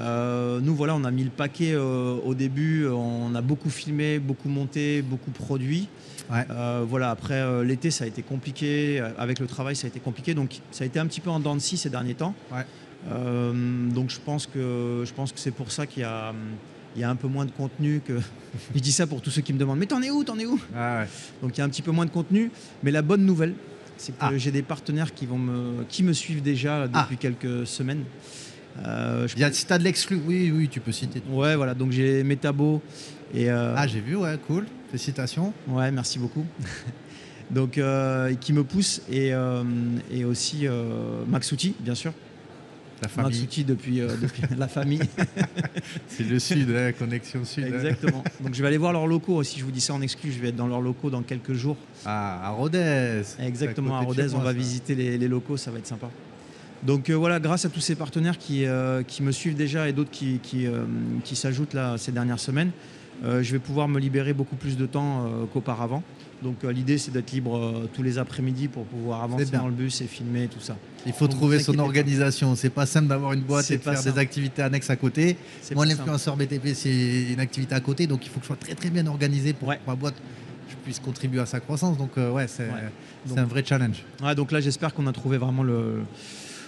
Euh, 0.00 0.60
nous, 0.60 0.74
voilà, 0.74 0.94
on 0.94 1.02
a 1.04 1.10
mis 1.10 1.24
le 1.24 1.30
paquet 1.30 1.72
euh, 1.72 2.16
au 2.24 2.34
début, 2.34 2.86
on 2.86 3.34
a 3.34 3.40
beaucoup 3.40 3.70
filmé, 3.70 4.18
beaucoup 4.18 4.48
monté, 4.48 5.00
beaucoup 5.02 5.30
produit. 5.30 5.88
Ouais. 6.30 6.44
Voilà, 6.86 7.10
après 7.10 7.64
l'été, 7.64 7.90
ça 7.90 8.04
a 8.04 8.06
été 8.06 8.20
compliqué. 8.22 9.00
Avec 9.16 9.38
le 9.40 9.46
travail, 9.46 9.74
ça 9.76 9.86
a 9.86 9.88
été 9.88 9.98
compliqué. 9.98 10.34
Donc, 10.34 10.60
ça 10.70 10.84
a 10.84 10.86
été 10.86 10.98
un 10.98 11.06
petit 11.06 11.20
peu 11.22 11.30
en 11.30 11.40
dents 11.40 11.54
de 11.54 11.60
scie 11.60 11.78
ces 11.78 11.88
derniers 11.88 12.14
temps. 12.14 12.34
Ouais. 12.52 12.66
Euh, 13.10 13.88
donc, 13.90 14.10
je 14.10 14.18
pense 14.24 14.46
que, 14.46 15.04
je 15.06 15.12
pense 15.12 15.32
que 15.32 15.38
c'est 15.38 15.50
pour 15.52 15.70
ça 15.70 15.86
qu'il 15.86 16.02
y 16.02 16.04
a, 16.04 16.32
il 16.96 17.00
y 17.00 17.04
a 17.04 17.10
un 17.10 17.16
peu 17.16 17.28
moins 17.28 17.44
de 17.44 17.50
contenu 17.50 18.00
que. 18.04 18.18
je 18.74 18.80
dis 18.80 18.92
ça 18.92 19.06
pour 19.06 19.20
tous 19.22 19.30
ceux 19.30 19.42
qui 19.42 19.52
me 19.52 19.58
demandent 19.58 19.78
Mais 19.78 19.86
t'en 19.86 20.02
es 20.02 20.10
où 20.10 20.24
T'en 20.24 20.38
es 20.38 20.46
où? 20.46 20.58
Ah 20.74 21.00
ouais. 21.00 21.08
Donc, 21.42 21.56
il 21.56 21.60
y 21.60 21.62
a 21.62 21.64
un 21.64 21.68
petit 21.68 21.82
peu 21.82 21.90
moins 21.92 22.06
de 22.06 22.10
contenu. 22.10 22.50
Mais 22.82 22.90
la 22.90 23.02
bonne 23.02 23.24
nouvelle, 23.24 23.54
c'est 23.96 24.12
que 24.12 24.16
Ah. 24.20 24.30
j'ai 24.36 24.50
des 24.50 24.62
partenaires 24.62 25.14
qui, 25.14 25.26
vont 25.26 25.38
me, 25.38 25.84
qui 25.88 26.02
me 26.02 26.12
suivent 26.12 26.42
déjà 26.42 26.88
Ah. 26.92 27.02
depuis 27.02 27.16
quelques 27.16 27.66
semaines. 27.66 28.04
Euh, 28.84 29.26
je 29.26 29.34
Il 29.34 29.40
y 29.40 29.44
a- 29.44 29.52
si 29.52 29.66
tu 29.66 29.72
as 29.72 29.78
de 29.78 29.84
l'exclu, 29.84 30.20
oui, 30.26 30.52
oui, 30.54 30.68
tu 30.68 30.80
peux 30.80 30.92
citer. 30.92 31.20
Ouais, 31.30 31.56
voilà, 31.56 31.74
donc 31.74 31.90
j'ai 31.92 32.22
Metabo 32.22 32.80
et 33.34 33.50
euh, 33.50 33.74
Ah, 33.76 33.86
j'ai 33.88 34.00
vu, 34.00 34.14
ouais, 34.16 34.38
cool. 34.46 34.66
Félicitations. 34.90 35.52
ouais, 35.66 35.90
merci 35.90 36.18
beaucoup. 36.20 36.44
donc 37.50 37.76
euh, 37.78 38.34
qui 38.36 38.52
me 38.52 38.62
pousse 38.62 39.02
et, 39.10 39.32
et 40.12 40.24
aussi 40.24 40.66
euh, 40.68 41.24
Max 41.26 41.50
Outi, 41.50 41.74
bien 41.80 41.94
sûr. 41.96 42.12
La 43.02 43.08
famille. 43.08 43.46
Depuis, 43.64 44.00
euh, 44.00 44.16
depuis 44.22 44.42
la 44.56 44.68
famille. 44.68 45.00
C'est 46.08 46.24
le 46.28 46.38
sud, 46.38 46.70
hein, 46.70 46.92
connexion 46.98 47.44
sud. 47.44 47.64
hein. 47.64 47.68
Exactement. 47.74 48.24
Donc 48.40 48.54
je 48.54 48.60
vais 48.62 48.68
aller 48.68 48.76
voir 48.78 48.92
leurs 48.92 49.06
locaux 49.06 49.36
aussi. 49.36 49.58
Je 49.60 49.64
vous 49.64 49.70
dis 49.70 49.80
ça 49.80 49.94
en 49.94 50.00
exclu. 50.02 50.32
Je 50.32 50.40
vais 50.40 50.48
être 50.48 50.56
dans 50.56 50.66
leurs 50.66 50.80
locaux 50.80 51.10
dans 51.10 51.22
quelques 51.22 51.52
jours. 51.52 51.76
Ah, 52.04 52.46
à 52.48 52.50
Rodez. 52.50 53.22
Exactement, 53.40 53.96
à 53.96 54.00
Rodez, 54.02 54.34
on 54.34 54.38
va 54.38 54.46
ça. 54.46 54.52
visiter 54.52 54.94
les, 54.94 55.18
les 55.18 55.28
locaux, 55.28 55.56
ça 55.56 55.70
va 55.70 55.78
être 55.78 55.86
sympa. 55.86 56.08
Donc 56.82 57.10
euh, 57.10 57.14
voilà, 57.14 57.40
grâce 57.40 57.64
à 57.64 57.68
tous 57.68 57.80
ces 57.80 57.94
partenaires 57.96 58.38
qui, 58.38 58.64
euh, 58.64 59.02
qui 59.02 59.22
me 59.22 59.32
suivent 59.32 59.56
déjà 59.56 59.88
et 59.88 59.92
d'autres 59.92 60.10
qui, 60.10 60.38
qui, 60.42 60.66
qui 61.24 61.36
s'ajoutent 61.36 61.74
là 61.74 61.98
ces 61.98 62.12
dernières 62.12 62.38
semaines, 62.40 62.70
je 63.24 63.52
vais 63.52 63.58
pouvoir 63.58 63.88
me 63.88 63.98
libérer 63.98 64.32
beaucoup 64.32 64.54
plus 64.56 64.76
de 64.76 64.86
temps 64.86 65.28
qu'auparavant. 65.52 66.02
Donc 66.42 66.62
euh, 66.64 66.72
l'idée 66.72 66.98
c'est 66.98 67.10
d'être 67.10 67.32
libre 67.32 67.56
euh, 67.56 67.90
tous 67.92 68.02
les 68.02 68.18
après-midi 68.18 68.68
pour 68.68 68.84
pouvoir 68.84 69.22
avancer 69.24 69.46
dans 69.46 69.66
le 69.66 69.72
bus 69.72 70.00
et 70.00 70.06
filmer 70.06 70.46
tout 70.48 70.60
ça. 70.60 70.76
Il 71.06 71.12
faut 71.12 71.26
Donc, 71.26 71.36
trouver 71.36 71.58
son 71.58 71.78
organisation. 71.78 72.54
C'est 72.54 72.70
pas 72.70 72.86
simple 72.86 73.08
d'avoir 73.08 73.32
une 73.32 73.40
boîte 73.42 73.70
et 73.70 73.78
de 73.78 73.82
faire 73.82 73.96
simple. 73.98 74.12
des 74.14 74.18
activités 74.20 74.62
annexes 74.62 74.90
à 74.90 74.96
côté. 74.96 75.36
Moi, 75.74 75.86
l'influenceur 75.86 76.36
BTP, 76.36 76.68
c'est 76.74 77.32
une 77.32 77.40
activité 77.40 77.74
à 77.74 77.80
côté, 77.80 78.06
donc 78.06 78.24
il 78.24 78.28
faut 78.28 78.36
que 78.38 78.44
je 78.44 78.48
sois 78.48 78.56
très 78.56 78.74
très 78.74 78.90
bien 78.90 79.06
organisé 79.06 79.52
pour 79.52 79.68
Ouais. 79.68 79.76
que 79.76 79.86
ma 79.90 79.96
boîte 79.96 80.14
je 80.70 80.76
puisse 80.76 81.00
contribuer 81.00 81.40
à 81.40 81.46
sa 81.46 81.60
croissance. 81.60 81.96
Donc 81.98 82.10
euh, 82.18 82.30
ouais, 82.30 82.46
c'est 82.46 82.64
Ouais. 82.68 83.38
un 83.38 83.44
vrai 83.44 83.64
challenge. 83.66 84.04
Ouais, 84.22 84.34
donc 84.34 84.52
là 84.52 84.60
j'espère 84.60 84.94
qu'on 84.94 85.06
a 85.06 85.12
trouvé 85.12 85.38
vraiment 85.38 85.62
le, 85.64 86.02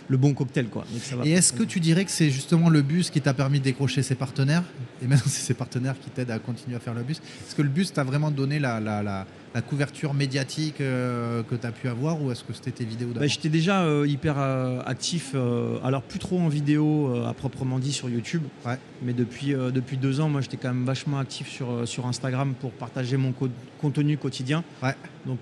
le 0.09 0.17
bon 0.17 0.35
cocktail. 0.35 0.67
Quoi. 0.67 0.85
Donc, 0.91 1.01
ça 1.03 1.15
va 1.17 1.25
Et 1.27 1.31
est-ce 1.31 1.53
que 1.53 1.63
tu 1.63 1.79
dirais 1.81 2.05
que 2.05 2.11
c'est 2.11 2.31
justement 2.31 2.71
le 2.71 2.83
bus 2.83 3.11
qui 3.11 3.21
t'a 3.21 3.35
permis 3.35 3.61
de 3.61 3.65
décrocher 3.65 4.03
ses 4.03 4.15
partenaires? 4.17 4.65
Et 5.03 5.07
maintenant, 5.07 5.27
c'est 5.31 5.43
ces 5.47 5.55
partenaires 5.55 5.95
qui 6.01 6.11
t'aident 6.11 6.33
à 6.33 6.39
continuer 6.41 6.77
à 6.77 6.81
faire 6.81 6.95
le 6.95 7.03
bus. 7.03 7.19
Est-ce 7.19 7.55
que 7.55 7.63
le 7.63 7.69
bus 7.69 7.93
t'a 7.93 8.03
vraiment 8.05 8.31
donné 8.33 8.59
la, 8.59 8.81
la, 8.81 9.03
la- 9.03 9.27
la 9.55 9.63
couverture 9.63 10.15
médiatique 10.15 10.81
euh, 10.81 11.43
que 11.43 11.57
tu 11.57 11.67
as 11.67 11.73
pu 11.73 11.89
avoir 11.89 12.23
ou 12.23 12.31
est-ce 12.31 12.45
que 12.45 12.53
c'était 12.53 12.71
tes 12.71 12.85
vidéos 12.85 13.09
Bah, 13.15 13.27
J'étais 13.27 13.49
déjà 13.49 13.83
euh, 13.83 14.07
hyper 14.07 14.37
euh, 14.39 14.81
actif, 14.87 15.35
alors 15.83 16.03
plus 16.03 16.19
trop 16.21 16.39
en 16.39 16.49
vidéo 16.49 17.13
à 17.27 17.35
proprement 17.35 17.79
dit 17.79 17.93
sur 17.93 18.09
YouTube, 18.09 18.43
Ouais. 18.65 18.79
mais 19.03 19.13
depuis, 19.13 19.53
depuis 19.55 19.97
deux 19.97 20.21
ans, 20.21 20.29
moi 20.29 20.41
j'étais 20.41 20.57
quand 20.57 20.69
même 20.73 20.85
vachement 20.85 21.19
actif 21.19 21.49
sur, 21.49 21.87
sur 21.89 22.07
Instagram 22.07 22.55
pour 22.61 22.71
partager 22.73 23.17
mon 23.17 23.33
co- 23.33 23.49
contenu 23.81 24.17
quotidien. 24.17 24.63
Ouais. 24.83 24.95
Donc 25.27 25.41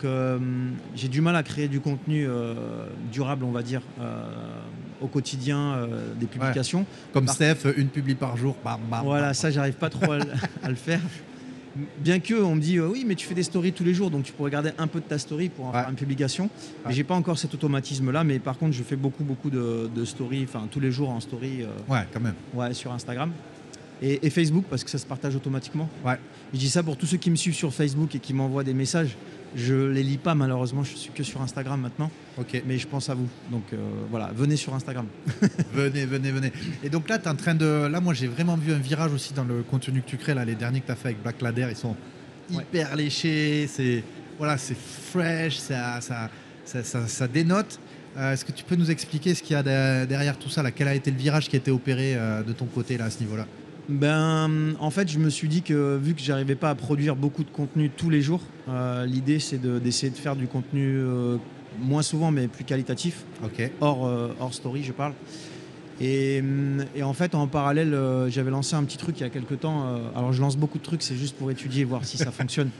j'ai 0.96 1.08
du 1.08 1.20
mal 1.20 1.36
à 1.36 1.42
créer 1.42 1.68
du 1.68 1.80
contenu 1.80 2.26
durable, 3.12 3.44
on 3.44 3.52
va 3.52 3.62
dire, 3.62 3.82
au 5.00 5.06
quotidien 5.06 5.86
des 6.18 6.26
publications. 6.26 6.84
Comme 7.12 7.26
par- 7.26 7.34
Steph, 7.34 7.58
une 7.76 7.88
publie 7.88 8.14
par 8.14 8.36
jour. 8.36 8.56
Bam, 8.64 8.80
bam, 8.90 9.04
Voilà, 9.04 9.26
bam. 9.26 9.34
ça, 9.34 9.50
j'arrive 9.50 9.74
pas 9.74 9.90
trop 9.90 10.12
à 10.12 10.68
le 10.68 10.74
faire. 10.74 11.00
Bien 11.98 12.20
que 12.20 12.34
on 12.34 12.54
me 12.54 12.60
dit 12.60 12.78
euh, 12.78 12.88
oui, 12.88 13.04
mais 13.06 13.14
tu 13.14 13.26
fais 13.26 13.34
des 13.34 13.42
stories 13.42 13.72
tous 13.72 13.84
les 13.84 13.94
jours, 13.94 14.10
donc 14.10 14.24
tu 14.24 14.32
pourrais 14.32 14.50
garder 14.50 14.70
un 14.78 14.86
peu 14.86 15.00
de 15.00 15.04
ta 15.04 15.18
story 15.18 15.48
pour 15.48 15.66
en 15.66 15.72
Ouais. 15.72 15.80
faire 15.80 15.90
une 15.90 15.96
publication. 15.96 16.50
Mais 16.86 16.92
j'ai 16.94 17.04
pas 17.04 17.14
encore 17.14 17.38
cet 17.38 17.54
automatisme-là. 17.54 18.24
Mais 18.24 18.38
par 18.38 18.58
contre, 18.58 18.72
je 18.72 18.82
fais 18.82 18.96
beaucoup, 18.96 19.24
beaucoup 19.24 19.50
de, 19.50 19.88
de 19.94 20.04
stories, 20.04 20.44
enfin 20.44 20.66
tous 20.70 20.80
les 20.80 20.90
jours 20.90 21.10
en 21.10 21.20
story, 21.20 21.62
euh, 21.62 21.66
Ouais, 21.92 22.06
quand 22.12 22.20
même. 22.20 22.34
ouais, 22.54 22.74
sur 22.74 22.92
Instagram 22.92 23.30
et, 24.02 24.26
et 24.26 24.30
Facebook 24.30 24.64
parce 24.70 24.84
que 24.84 24.90
ça 24.90 24.98
se 24.98 25.06
partage 25.06 25.34
automatiquement. 25.36 25.88
Ouais. 26.04 26.18
Je 26.52 26.58
dis 26.58 26.68
ça 26.70 26.82
pour 26.82 26.96
tous 26.96 27.06
ceux 27.06 27.16
qui 27.16 27.30
me 27.30 27.36
suivent 27.36 27.54
sur 27.54 27.72
Facebook 27.74 28.14
et 28.14 28.18
qui 28.18 28.32
m'envoient 28.34 28.64
des 28.64 28.74
messages. 28.74 29.16
Je 29.56 29.74
les 29.74 30.02
lis 30.02 30.18
pas 30.18 30.34
malheureusement. 30.34 30.84
Je 30.84 30.94
suis 30.94 31.10
que 31.10 31.22
sur 31.22 31.40
Instagram 31.40 31.80
maintenant, 31.80 32.10
Ok. 32.36 32.62
mais 32.66 32.76
je 32.78 32.86
pense 32.86 33.08
à 33.08 33.14
vous. 33.14 33.28
Donc 33.50 33.64
euh, 33.72 33.76
voilà, 34.10 34.30
venez 34.36 34.56
sur 34.56 34.74
Instagram. 34.74 35.06
venez, 35.72 36.04
venez, 36.04 36.30
venez. 36.30 36.52
Et 36.84 36.90
donc 36.90 37.08
là, 37.08 37.18
tu 37.18 37.24
es 37.24 37.28
en 37.28 37.34
train 37.34 37.54
de. 37.54 37.86
Là, 37.90 38.00
moi, 38.00 38.12
j'ai 38.12 38.26
vraiment 38.26 38.56
vu 38.56 38.72
un 38.74 38.78
virage 38.78 39.12
aussi 39.12 39.32
dans 39.32 39.44
le 39.44 39.62
contenu 39.62 40.02
que 40.02 40.08
tu 40.08 40.16
crées. 40.18 40.34
Là, 40.34 40.44
les 40.44 40.54
derniers 40.54 40.80
que 40.80 40.86
tu 40.86 40.92
as 40.92 40.96
fait 40.96 41.08
avec 41.08 41.22
Black 41.22 41.40
Ladder, 41.40 41.66
ils 41.70 41.76
sont 41.76 41.96
Ouais. 42.50 42.62
hyper 42.62 42.94
léchés. 42.96 43.66
C'est 43.68 44.02
voilà, 44.38 44.56
c'est 44.58 44.76
fresh, 44.76 45.56
ça, 45.58 46.00
ça, 46.02 46.30
ça, 46.64 46.84
ça- 46.84 47.06
ça 47.08 47.26
dénote. 47.28 47.78
Euh, 48.16 48.32
Est-ce 48.32 48.44
que 48.44 48.52
tu 48.52 48.64
peux 48.64 48.76
nous 48.76 48.90
expliquer 48.90 49.34
ce 49.34 49.42
qu'il 49.42 49.54
y 49.54 49.56
a 49.56 49.62
de- 49.62 50.06
derrière 50.06 50.38
tout 50.38 50.48
ça 50.48 50.62
là? 50.62 50.70
Quel 50.70 50.88
a 50.88 50.94
été 50.94 51.10
le 51.10 51.16
virage 51.16 51.48
qui 51.48 51.56
a 51.56 51.58
été 51.58 51.70
opéré 51.70 52.14
euh, 52.16 52.42
de 52.42 52.52
ton 52.52 52.66
côté 52.66 52.96
là 52.98 53.06
à 53.06 53.10
ce 53.10 53.20
niveau-là? 53.20 53.46
Ben, 53.88 54.74
en 54.80 54.90
fait, 54.90 55.08
je 55.08 55.18
me 55.18 55.30
suis 55.30 55.48
dit 55.48 55.62
que 55.62 55.96
vu 55.96 56.14
que 56.14 56.20
j'arrivais 56.20 56.56
pas 56.56 56.70
à 56.70 56.74
produire 56.74 57.16
beaucoup 57.16 57.42
de 57.42 57.50
contenu 57.50 57.88
tous 57.88 58.10
les 58.10 58.20
jours, 58.20 58.42
euh, 58.68 59.06
l'idée 59.06 59.38
c'est 59.38 59.58
d'essayer 59.58 60.10
de, 60.10 60.16
faire 60.16 60.36
du 60.36 60.46
contenu 60.46 60.98
euh, 60.98 61.38
moins 61.80 62.02
souvent 62.02 62.30
mais 62.30 62.48
plus 62.48 62.64
qualitatif, 62.64 63.24
Ok. 63.42 63.70
hors, 63.80 64.06
euh, 64.06 64.28
hors 64.40 64.52
story, 64.52 64.84
je 64.84 64.92
parle. 64.92 65.14
Et, 66.00 66.40
hum, 66.40 66.84
et 66.94 67.02
en 67.02 67.14
fait, 67.14 67.34
en 67.34 67.46
parallèle, 67.46 67.96
j'avais 68.28 68.50
lancé 68.50 68.76
un 68.76 68.84
petit 68.84 68.98
truc 68.98 69.18
il 69.18 69.22
y 69.22 69.26
a 69.26 69.30
quelques 69.30 69.60
temps. 69.60 69.84
alors, 70.14 70.32
je 70.32 70.40
lance 70.40 70.56
beaucoup 70.56 70.78
de 70.78 70.82
trucs, 70.82 71.02
c'est 71.02 71.16
juste 71.16 71.36
pour 71.36 71.50
étudier, 71.50 71.84
voir 71.84 72.04
si 72.04 72.18
ça 72.18 72.30
fonctionne. 72.30 72.70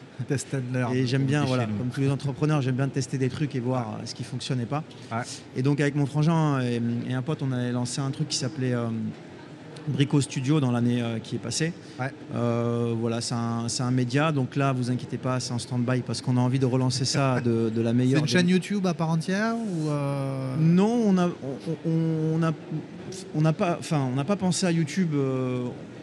Et 0.93 1.07
j'aime 1.07 1.25
bien, 1.25 1.45
voilà, 1.45 1.65
comme 1.65 1.89
tous 1.89 2.01
les 2.03 2.11
entrepreneurs, 2.11 2.61
j'aime 2.61 2.77
bien 2.77 2.89
tester 2.89 3.17
des 3.17 3.31
trucs 3.31 3.55
et 3.57 3.61
voir 3.61 3.99
ce 4.05 4.15
qui 4.15 4.25
fonctionne 4.25 4.61
et 4.61 4.67
pas. 4.67 4.85
Ouais. 5.11 5.23
Et 5.57 5.63
donc 5.63 5.81
avec 5.81 5.95
mon 5.95 6.07
frangin 6.07 6.61
et, 6.61 6.83
et 7.09 7.15
un 7.15 7.23
pote, 7.23 7.43
on 7.43 7.51
avait 7.51 7.73
lancé 7.73 8.01
un 8.03 8.11
truc 8.11 8.29
qui 8.29 8.37
s'appelait 8.37 8.75
Brico 9.89 10.21
Studio 10.21 10.61
dans 10.61 10.71
l'année 10.71 11.03
euh, 11.03 11.19
qui 11.19 11.37
est 11.37 11.39
passée. 11.39 11.73
Ouais. 11.99 12.11
Euh, 12.35 12.95
voilà, 12.99 13.21
c'est 13.21 13.35
un, 13.35 13.69
c'est 13.69 13.83
un 13.83 13.91
média, 13.91 14.33
donc 14.33 14.55
là, 14.57 14.73
vous 14.73 14.91
inquiétez 14.91 15.19
pas, 15.19 15.41
c'est 15.41 15.53
en 15.53 15.59
stand-by 15.59 16.03
parce 16.03 16.21
qu'on 16.23 16.37
a 16.37 16.41
envie 16.41 16.59
de 16.59 16.67
relancer 16.67 17.05
ça 17.05 17.41
de, 17.41 17.71
de 17.75 17.81
la 17.81 17.91
C'est 17.91 17.97
meilleure. 17.97 18.21
une 18.21 18.27
des- 18.27 18.33
chaîne 18.33 18.49
YouTube 18.49 18.87
à 18.87 18.95
part 18.95 19.11
entière 19.11 19.55
ou 19.57 19.89
euh, 19.89 20.55
Non, 20.59 21.03
on 21.07 21.19
a, 21.19 21.29
on, 21.87 22.43
a, 22.43 22.53
on 23.35 23.41
n'a 23.41 23.53
pas, 23.53 23.77
enfin, 23.81 24.07
on 24.13 24.15
n'a 24.17 24.25
pas 24.25 24.37
pensé 24.37 24.67
à 24.67 24.71
YouTube. 24.71 25.15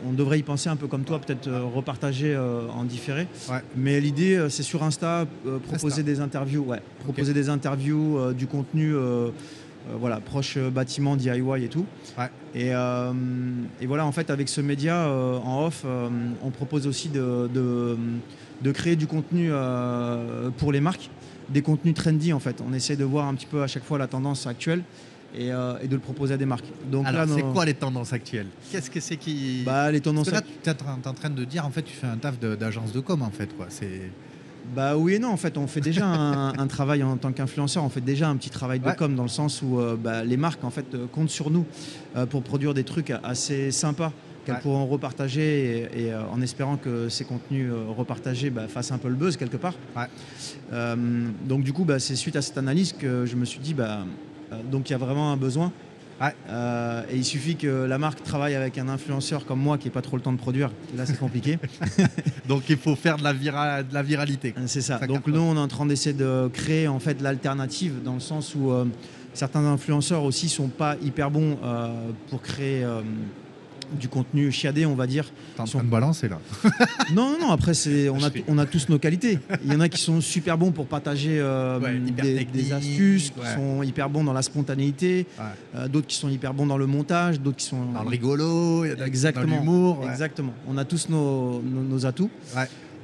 on 0.08 0.12
devrait 0.14 0.40
y 0.40 0.44
penser 0.44 0.70
un 0.70 0.76
peu 0.76 0.88
comme 0.88 1.04
toi, 1.04 1.20
peut-être 1.20 1.50
repartager 1.50 2.38
en 2.38 2.84
différé. 2.84 3.28
Ouais. 3.50 3.62
Mais 3.76 4.00
l'idée, 4.00 4.48
c'est 4.50 4.62
sur 4.64 4.84
Insta, 4.84 5.26
proposer 5.68 6.02
Insta. 6.02 6.04
des 6.04 6.20
interviews, 6.20 6.64
ouais, 6.64 6.82
proposer 7.04 7.34
des 7.34 7.50
interviews, 7.50 8.34
du 8.34 8.46
contenu, 8.48 8.94
voilà, 10.00 10.20
proche 10.20 10.58
euh, 10.58 10.70
bâtiment, 10.70 11.16
DIY 11.16 11.64
et 11.64 11.68
tout. 11.70 11.86
Ouais. 12.18 12.30
Et, 12.54 12.74
euh, 12.74 13.12
et 13.82 13.86
voilà, 13.86 14.06
en 14.06 14.12
fait, 14.12 14.30
avec 14.30 14.50
ce 14.50 14.62
média 14.62 15.06
euh, 15.08 15.38
en 15.40 15.66
off, 15.68 15.84
euh, 15.86 16.10
on 16.44 16.50
propose 16.52 16.88
aussi 16.88 17.10
de, 17.10 17.50
de, 17.54 17.98
de 18.62 18.72
créer 18.72 18.96
du 18.96 19.08
contenu 19.08 19.50
euh, 19.52 20.50
pour 20.58 20.72
les 20.72 20.82
marques, 20.82 21.10
des 21.50 21.62
contenus 21.62 21.94
trendy 21.94 22.34
en 22.34 22.40
fait. 22.40 22.62
On 22.68 22.74
essaie 22.74 22.96
de 22.96 23.04
voir 23.04 23.28
un 23.28 23.36
petit 23.36 23.46
peu 23.46 23.62
à 23.64 23.68
chaque 23.68 23.84
fois 23.84 23.98
la 23.98 24.08
tendance 24.08 24.48
actuelle 24.48 24.82
et, 25.38 25.52
euh, 25.52 25.74
et 25.82 25.88
de 25.88 25.94
le 25.96 26.02
proposer 26.02 26.34
à 26.34 26.38
des 26.38 26.46
marques. 26.46 26.66
Donc 26.90 27.06
Alors, 27.06 27.26
c'est 27.28 27.42
nos- 27.44 27.52
quoi 27.52 27.66
les 27.66 27.74
tendances 27.74 28.14
actuelles? 28.14 28.48
Qu'est-ce 28.72 28.90
que 28.90 29.00
c'est 29.02 29.18
qui. 29.18 29.64
bah, 29.66 29.92
les 29.92 30.00
Parce 30.00 30.04
tendances 30.06 30.30
que 30.30 30.34
là, 30.36 30.42
tu 30.64 30.70
es 30.70 31.08
en 31.08 31.14
train 31.14 31.30
de 31.30 31.44
dire, 31.46 31.66
en 31.66 31.72
fait, 31.72 31.84
tu 31.84 31.94
fais 31.94 32.08
un 32.08 32.18
taf 32.18 32.40
de- 32.40 32.56
d'agence 32.56 32.92
de 32.94 33.02
com, 33.02 33.22
en 33.22 33.30
fait, 33.32 33.56
quoi. 33.56 33.66
C'est. 33.70 34.12
Bah 34.74 34.98
oui 34.98 35.14
et 35.16 35.20
non, 35.20 35.30
en 35.30 35.38
fait, 35.38 35.58
on 35.58 35.68
fait 35.68 35.82
déjà 35.82 36.06
un, 36.06 36.50
un 36.58 36.68
travail 36.68 37.04
en 37.04 37.18
tant 37.18 37.32
qu'influenceur, 37.32 37.84
on 37.84 37.90
fait 37.90 38.02
déjà 38.02 38.30
un 38.30 38.36
petit 38.36 38.50
travail 38.50 38.80
de 38.80 38.86
Ouais. 38.88 38.96
com 38.96 39.16
dans 39.16 39.24
le 39.24 39.30
sens 39.30 39.62
où 39.62 39.80
euh, 39.80 39.96
bah, 39.96 40.24
les 40.24 40.38
marques 40.38 40.64
en 40.64 40.70
fait 40.70 40.86
euh, 40.94 41.06
comptent 41.08 41.30
sur 41.30 41.50
nous 41.52 41.66
euh, 42.16 42.26
pour 42.26 42.42
produire 42.44 42.74
des 42.74 42.84
trucs 42.84 43.12
assez 43.24 43.72
sympas 43.72 44.12
qu'elles 44.46 44.56
Ouais. 44.56 44.62
pourront 44.62 44.86
repartager 44.86 45.88
et, 45.94 46.06
et, 46.06 46.14
euh, 46.14 46.22
en 46.32 46.42
espérant 46.42 46.78
que 46.78 47.10
ces 47.10 47.26
contenus 47.26 47.72
repartagés 47.98 48.50
bah, 48.50 48.68
fassent 48.68 48.92
un 48.92 48.98
peu 48.98 49.08
le 49.10 49.16
buzz 49.16 49.38
quelque 49.38 49.58
part. 49.58 49.74
Ouais. 49.96 50.06
Donc 51.46 51.64
du 51.64 51.74
coup, 51.74 51.84
bah, 51.86 52.00
c'est 52.00 52.16
suite 52.16 52.36
à 52.36 52.42
cette 52.42 52.58
analyse 52.58 52.94
que 52.94 53.26
je 53.26 53.36
me 53.36 53.46
suis 53.46 53.60
dit, 53.60 53.74
bah, 53.74 54.00
donc 54.72 54.90
il 54.90 54.94
y 54.94 54.96
a 54.96 55.00
vraiment 55.00 55.32
un 55.32 55.38
besoin. 55.38 55.72
Ouais. 56.22 56.34
Euh, 56.50 57.04
et 57.12 57.18
il 57.18 57.26
suffit 57.26 57.56
que 57.58 57.68
la 57.86 57.98
marque 57.98 58.24
travaille 58.24 58.56
avec 58.56 58.78
un 58.78 58.88
influenceur 58.88 59.46
comme 59.46 59.60
moi 59.60 59.78
qui 59.78 59.88
n'a 59.88 59.94
pas 59.94 60.02
trop 60.02 60.16
le 60.16 60.22
temps 60.22 60.32
de 60.32 60.38
produire. 60.38 60.72
Là, 60.96 61.06
c'est 61.06 61.20
compliqué. 61.20 61.58
Donc, 62.48 62.64
il 62.70 62.78
faut 62.78 62.96
faire 62.96 63.18
de 63.18 63.24
la, 63.24 63.34
vira- 63.34 63.84
de 63.84 63.94
la 63.94 64.02
viralité. 64.04 64.54
C'est 64.68 64.82
ça. 64.82 65.00
Ça 65.00 65.08
Donc 65.08 65.28
nous, 65.28 65.42
on 65.42 65.56
est 65.56 65.60
en 65.60 65.68
train 65.68 65.86
d'essayer 65.86 66.16
de 66.16 66.50
créer 66.54 66.88
en 66.88 67.00
fait 67.00 67.22
l'alternative 67.22 68.02
dans 68.04 68.14
le 68.14 68.20
sens 68.22 68.56
où 68.56 68.72
euh, 68.72 68.86
certains 69.34 69.66
influenceurs 69.66 70.24
aussi 70.24 70.48
sont 70.48 70.70
pas 70.70 70.96
hyper 71.02 71.30
bons 71.32 71.58
euh, 71.64 71.90
pour 72.30 72.42
créer 72.42 72.86
du 74.00 74.08
contenu 74.10 74.52
chiadé, 74.52 74.86
on 74.86 74.96
va 74.96 75.08
dire. 75.08 75.26
T'es 75.56 75.62
en 75.62 75.66
Sont- 75.66 75.78
train 75.80 75.86
de 75.88 75.92
balancer, 75.92 76.28
là. 76.30 76.40
Non, 77.14 77.32
non, 77.32 77.38
non. 77.48 77.52
Après, 77.52 77.74
c'est 77.74 78.10
on 78.10 78.24
a 78.24 78.30
on 78.48 78.58
a 78.58 78.66
tous 78.66 78.90
nos 78.90 79.00
qualités. 79.00 79.40
Il 79.64 79.72
y 79.72 79.76
en 79.76 79.80
a 79.80 79.90
qui 79.90 80.02
sont 80.02 80.22
super 80.22 80.58
bons 80.58 80.72
pour 80.72 80.88
partager 80.88 81.40
euh, 81.40 81.80
Ouais, 81.80 82.00
des, 82.00 82.74
astuces, 82.74 83.32
qui 83.32 83.48
sont 83.56 83.84
hyper 83.84 84.10
bons 84.10 84.24
dans 84.24 84.34
la 84.34 84.42
spontanéité. 84.42 85.28
Ouais. 85.38 85.44
euh, 85.76 85.88
d'autres 85.88 86.08
qui 86.08 86.16
sont 86.18 86.30
hyper 86.30 86.54
bons 86.54 86.66
dans 86.66 86.78
le 86.78 86.88
montage, 86.88 87.40
d'autres 87.40 87.58
qui 87.58 87.66
sont 87.66 87.86
Dans 87.94 88.04
le 88.04 88.10
rigolo, 88.10 88.86
il 88.86 88.90
y 88.90 88.92
a 88.92 88.96
de- 88.96 89.04
Exactement. 89.04 89.46
dans 89.56 89.60
l'humour. 89.62 90.08
Exactement. 90.10 90.54
On 90.68 90.78
a 90.78 90.86
tous 90.86 91.10
nos, 91.10 91.62
nos- 91.62 91.82
nos 91.84 92.06
atouts 92.06 92.30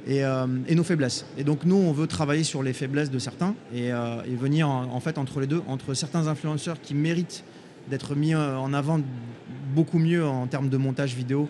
et, 0.06 0.24
euh, 0.24 0.46
et 0.66 0.74
nos 0.74 0.84
faiblesses. 0.84 1.24
Et 1.38 1.44
donc 1.44 1.64
nous, 1.64 1.76
on 1.76 1.92
veut 1.92 2.06
travailler 2.06 2.44
sur 2.44 2.62
les 2.62 2.72
faiblesses 2.72 3.10
de 3.10 3.18
certains 3.18 3.54
et, 3.74 3.88
et 3.88 4.34
venir 4.36 4.68
en, 4.68 4.84
en 4.92 5.00
fait 5.00 5.16
entre 5.18 5.40
les 5.40 5.46
deux, 5.46 5.62
entre 5.68 5.94
certains 5.94 6.26
influenceurs 6.26 6.80
qui 6.80 6.94
méritent 6.94 7.44
d'être 7.90 8.14
mis 8.14 8.34
en 8.34 8.72
avant 8.74 9.00
beaucoup 9.72 9.98
mieux 9.98 10.24
en 10.26 10.46
termes 10.46 10.68
de 10.68 10.76
montage 10.76 11.14
vidéo 11.14 11.48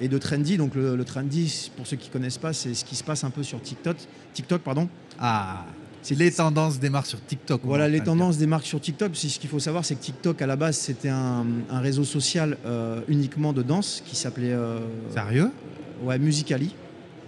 et 0.00 0.08
de 0.08 0.18
trendy. 0.18 0.56
Donc 0.56 0.74
le, 0.74 0.94
le 0.96 1.04
trendy, 1.04 1.70
pour 1.76 1.86
ceux 1.86 1.96
qui 1.96 2.08
connaissent 2.10 2.38
pas, 2.38 2.52
c'est 2.52 2.74
ce 2.74 2.84
qui 2.84 2.94
se 2.96 3.04
passe 3.04 3.24
un 3.24 3.30
peu 3.30 3.42
sur 3.42 3.60
TikTok. 3.60 3.96
TikTok, 4.34 4.62
pardon. 4.62 4.88
Ah, 5.18 5.64
c'est 6.02 6.16
les 6.16 6.32
tendances 6.32 6.80
démarrent 6.80 7.06
sur 7.06 7.24
TikTok. 7.24 7.60
Voilà, 7.64 7.88
les 7.88 8.00
tendances 8.00 8.36
des 8.36 8.46
marques 8.48 8.66
sur 8.66 8.80
TikTok. 8.80 9.12
C'est 9.14 9.28
ce 9.28 9.38
qu'il 9.38 9.48
faut 9.48 9.60
savoir, 9.60 9.84
c'est 9.84 9.94
que 9.94 10.00
TikTok 10.02 10.42
à 10.42 10.46
la 10.46 10.56
base 10.56 10.76
c'était 10.76 11.08
un, 11.10 11.44
un 11.70 11.78
réseau 11.80 12.02
social 12.04 12.58
euh, 12.66 13.00
uniquement 13.08 13.52
de 13.52 13.62
danse 13.62 14.02
qui 14.04 14.16
s'appelait 14.16 14.52
euh. 14.52 14.80
Sérieux? 15.14 15.50
Ouais, 16.02 16.18
Musicali, 16.18 16.74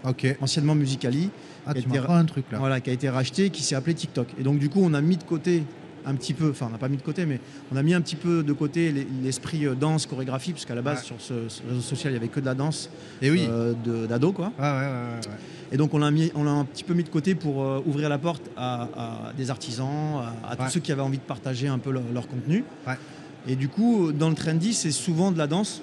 Ok. 0.04 0.26
anciennement 0.40 0.74
Musicali. 0.74 1.30
Ah, 1.66 1.72
tu 1.72 1.88
m'apprends 1.88 2.16
un 2.16 2.24
truc, 2.24 2.44
là. 2.50 2.58
voilà, 2.58 2.80
qui 2.80 2.90
a 2.90 2.92
été 2.92 3.08
racheté, 3.08 3.48
qui 3.50 3.62
s'est 3.62 3.76
appelé 3.76 3.94
TikTok. 3.94 4.26
Et 4.38 4.42
donc 4.42 4.58
du 4.58 4.68
coup, 4.68 4.80
on 4.82 4.92
a 4.92 5.00
mis 5.00 5.16
de 5.16 5.22
côté 5.22 5.62
un 6.06 6.14
petit 6.14 6.34
peu, 6.34 6.50
enfin 6.50 6.66
on 6.68 6.72
n'a 6.72 6.78
pas 6.78 6.88
mis 6.88 6.96
de 6.96 7.02
côté, 7.02 7.26
mais 7.26 7.40
on 7.72 7.76
a 7.76 7.82
mis 7.82 7.94
un 7.94 8.00
petit 8.00 8.16
peu 8.16 8.42
de 8.42 8.52
côté 8.52 8.92
l'es- 8.92 9.06
l'esprit 9.22 9.66
euh, 9.66 9.74
danse, 9.74 10.06
chorégraphie, 10.06 10.52
parce 10.52 10.64
qu'à 10.64 10.74
la 10.74 10.82
base 10.82 10.98
Ouais. 11.00 11.04
sur 11.04 11.16
ce, 11.20 11.48
ce 11.48 11.62
réseau 11.68 11.80
social, 11.80 12.12
il 12.12 12.14
n'y 12.16 12.18
avait 12.20 12.28
que 12.28 12.40
de 12.40 12.44
la 12.46 12.54
danse 12.54 12.90
Et 13.22 13.30
oui. 13.30 13.46
euh, 13.48 13.72
d'ado, 14.06 14.32
quoi. 14.32 14.52
Ouais, 14.58 14.64
ouais. 14.64 15.20
Et 15.72 15.76
donc 15.76 15.92
on 15.94 15.98
l'a 15.98 16.10
mis, 16.10 16.30
on 16.34 16.44
l'a 16.44 16.50
un 16.52 16.64
petit 16.64 16.84
peu 16.84 16.94
mis 16.94 17.04
de 17.04 17.08
côté 17.08 17.34
pour 17.34 17.62
euh, 17.64 17.82
ouvrir 17.86 18.08
la 18.08 18.18
porte 18.18 18.42
à, 18.56 18.82
à 19.28 19.32
des 19.36 19.50
artisans, 19.50 20.22
à, 20.44 20.50
à 20.52 20.56
tous 20.56 20.70
ceux 20.74 20.80
qui 20.80 20.92
avaient 20.92 21.00
envie 21.02 21.18
de 21.18 21.22
partager 21.22 21.68
un 21.68 21.78
peu 21.78 21.90
leur, 21.90 22.02
leur 22.12 22.28
contenu. 22.28 22.64
Et 23.48 23.56
du 23.56 23.68
coup, 23.68 24.12
dans 24.12 24.28
le 24.28 24.34
trendy, 24.34 24.72
c'est 24.72 24.90
souvent 24.92 25.32
de 25.32 25.38
la 25.38 25.46
danse, 25.46 25.82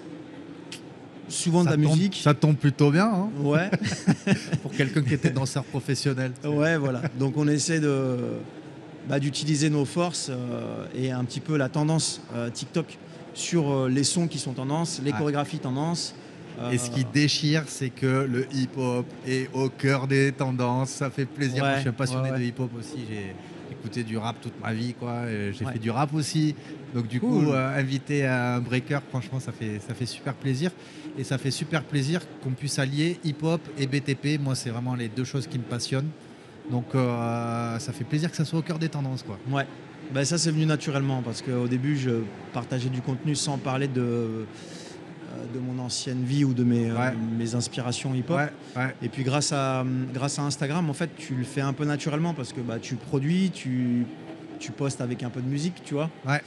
souvent 1.28 1.63
de 1.63 1.70
la 1.70 1.75
tombe- 1.75 1.86
musique. 1.86 2.20
Ça 2.24 2.34
tombe 2.34 2.56
plutôt 2.56 2.92
bien 2.92 3.06
hein, 3.08 3.30
Ouais. 3.42 3.70
pour 4.62 4.72
quelqu'un 4.72 5.01
qui 5.01 5.13
était 5.13 5.30
danseur 5.30 5.63
professionnel. 5.63 6.32
Ouais, 6.46 6.78
voilà. 6.78 7.01
Donc 7.20 7.38
on 7.38 7.48
essaie 7.48 7.80
de 7.80 8.18
bah, 9.08 9.20
d'utiliser 9.20 9.70
nos 9.70 9.86
forces 9.86 10.29
euh, 10.29 10.86
et 10.96 11.12
un 11.12 11.24
petit 11.25 11.39
peu 11.39 11.58
la 11.58 11.70
tendance 11.70 12.22
euh, 12.36 12.50
TikTok 12.50 12.98
sur 13.34 13.72
euh, 13.72 13.89
les 13.89 14.03
sons 14.03 14.27
qui 14.27 14.38
sont 14.39 14.53
tendance, 14.53 15.01
les 15.03 15.12
Ouais. 15.12 15.17
chorégraphies 15.17 15.60
tendance. 15.60 16.15
Et 16.72 16.77
ce 16.77 16.91
qui 16.91 17.03
déchire, 17.05 17.63
c'est 17.67 17.89
que 17.89 18.27
le 18.29 18.46
hip-hop 18.53 19.05
est 19.25 19.50
au 19.53 19.70
cœur 19.70 20.05
des 20.05 20.31
tendances. 20.31 20.89
Ça 20.91 21.10
fait 21.10 21.25
plaisir. 21.25 21.63
Ouais, 21.63 21.70
Moi, 21.70 21.75
je 21.77 21.79
suis 21.79 21.89
un 21.89 21.93
passionné 21.93 22.24
ouais, 22.25 22.31
ouais. 22.34 22.39
de 22.39 22.43
hip-hop 22.43 22.70
aussi. 22.77 22.98
J'ai 23.10 23.34
écouté 23.72 24.03
du 24.03 24.15
rap 24.17 24.36
toute 24.41 24.62
ma 24.62 24.72
vie. 24.72 24.93
quoi. 24.93 25.24
J'ai 25.27 25.65
fait 25.65 25.79
du 25.79 25.89
rap 25.89 26.13
aussi. 26.13 26.53
Donc, 26.93 27.08
du 27.08 27.20
Cool. 27.20 27.46
coup, 27.46 27.51
euh, 27.51 27.79
inviter 27.79 28.25
à 28.27 28.55
un 28.55 28.60
breaker, 28.60 29.00
franchement, 29.10 29.39
ça 29.39 29.51
fait, 29.51 29.79
ça 29.88 29.96
fait 29.96 30.05
super 30.05 30.36
plaisir. 30.36 30.70
Et 31.17 31.24
ça 31.24 31.39
fait 31.39 31.50
super 31.51 31.84
plaisir 31.84 32.22
qu'on 32.43 32.51
puisse 32.51 32.77
allier 32.77 33.17
hip-hop 33.24 33.62
et 33.79 33.88
BTP. 33.88 34.38
Moi, 34.39 34.53
c'est 34.53 34.70
vraiment 34.70 34.93
les 34.93 35.08
deux 35.08 35.24
choses 35.24 35.48
qui 35.48 35.58
me 35.58 35.63
passionnent. 35.63 36.10
Donc, 36.72 36.86
euh, 36.96 37.78
ça 37.80 37.92
fait 37.92 38.04
plaisir 38.06 38.32
que 38.32 38.38
ça 38.38 38.46
soit 38.46 38.60
au 38.60 38.62
cœur 38.62 38.80
des 38.80 38.90
tendances. 38.90 39.24
Quoi. 39.24 39.38
Ouais. 39.51 39.68
Bah, 40.13 40.25
ça 40.25 40.38
c'est 40.38 40.51
venu 40.51 40.66
naturellement 40.66 41.22
parce 41.22 41.42
qu'au 41.42 41.68
début 41.68 41.96
je 41.96 42.10
partageais 42.54 42.90
du 42.90 43.01
contenu 43.01 43.34
sans 43.34 43.58
parler 43.58 43.88
de, 43.88 44.01
euh, 44.01 44.46
de 45.54 45.60
mon 45.60 45.82
ancienne 45.82 46.24
vie 46.24 46.44
ou 46.44 46.54
de 46.54 46.63
mes, 46.66 46.90
euh, 46.90 47.12
mes 47.38 47.56
inspirations 47.56 48.13
hip-hop. 48.13 48.38
Ouais, 48.38 48.51
ouais. 48.75 48.96
Et 49.01 49.08
puis 49.10 49.24
grâce 49.24 49.54
à, 49.54 49.86
grâce 50.13 50.38
à 50.40 50.44
Instagram, 50.44 50.90
en 50.90 50.94
fait, 50.94 51.12
tu 51.18 51.36
le 51.36 51.44
fais 51.46 51.62
un 51.62 51.74
peu 51.74 51.86
naturellement 51.86 52.34
parce 52.34 52.51
que 52.51 52.60
bah, 52.62 52.78
tu 52.82 52.96
produis, 52.96 53.51
tu, 53.51 54.06
tu 54.60 54.72
postes 54.72 55.01
avec 55.01 55.24
un 55.24 55.30
peu 55.30 55.42
de 55.42 55.48
musique, 55.48 55.82
tu 55.86 55.94
vois. 55.94 56.10
Ouais. 56.28 56.42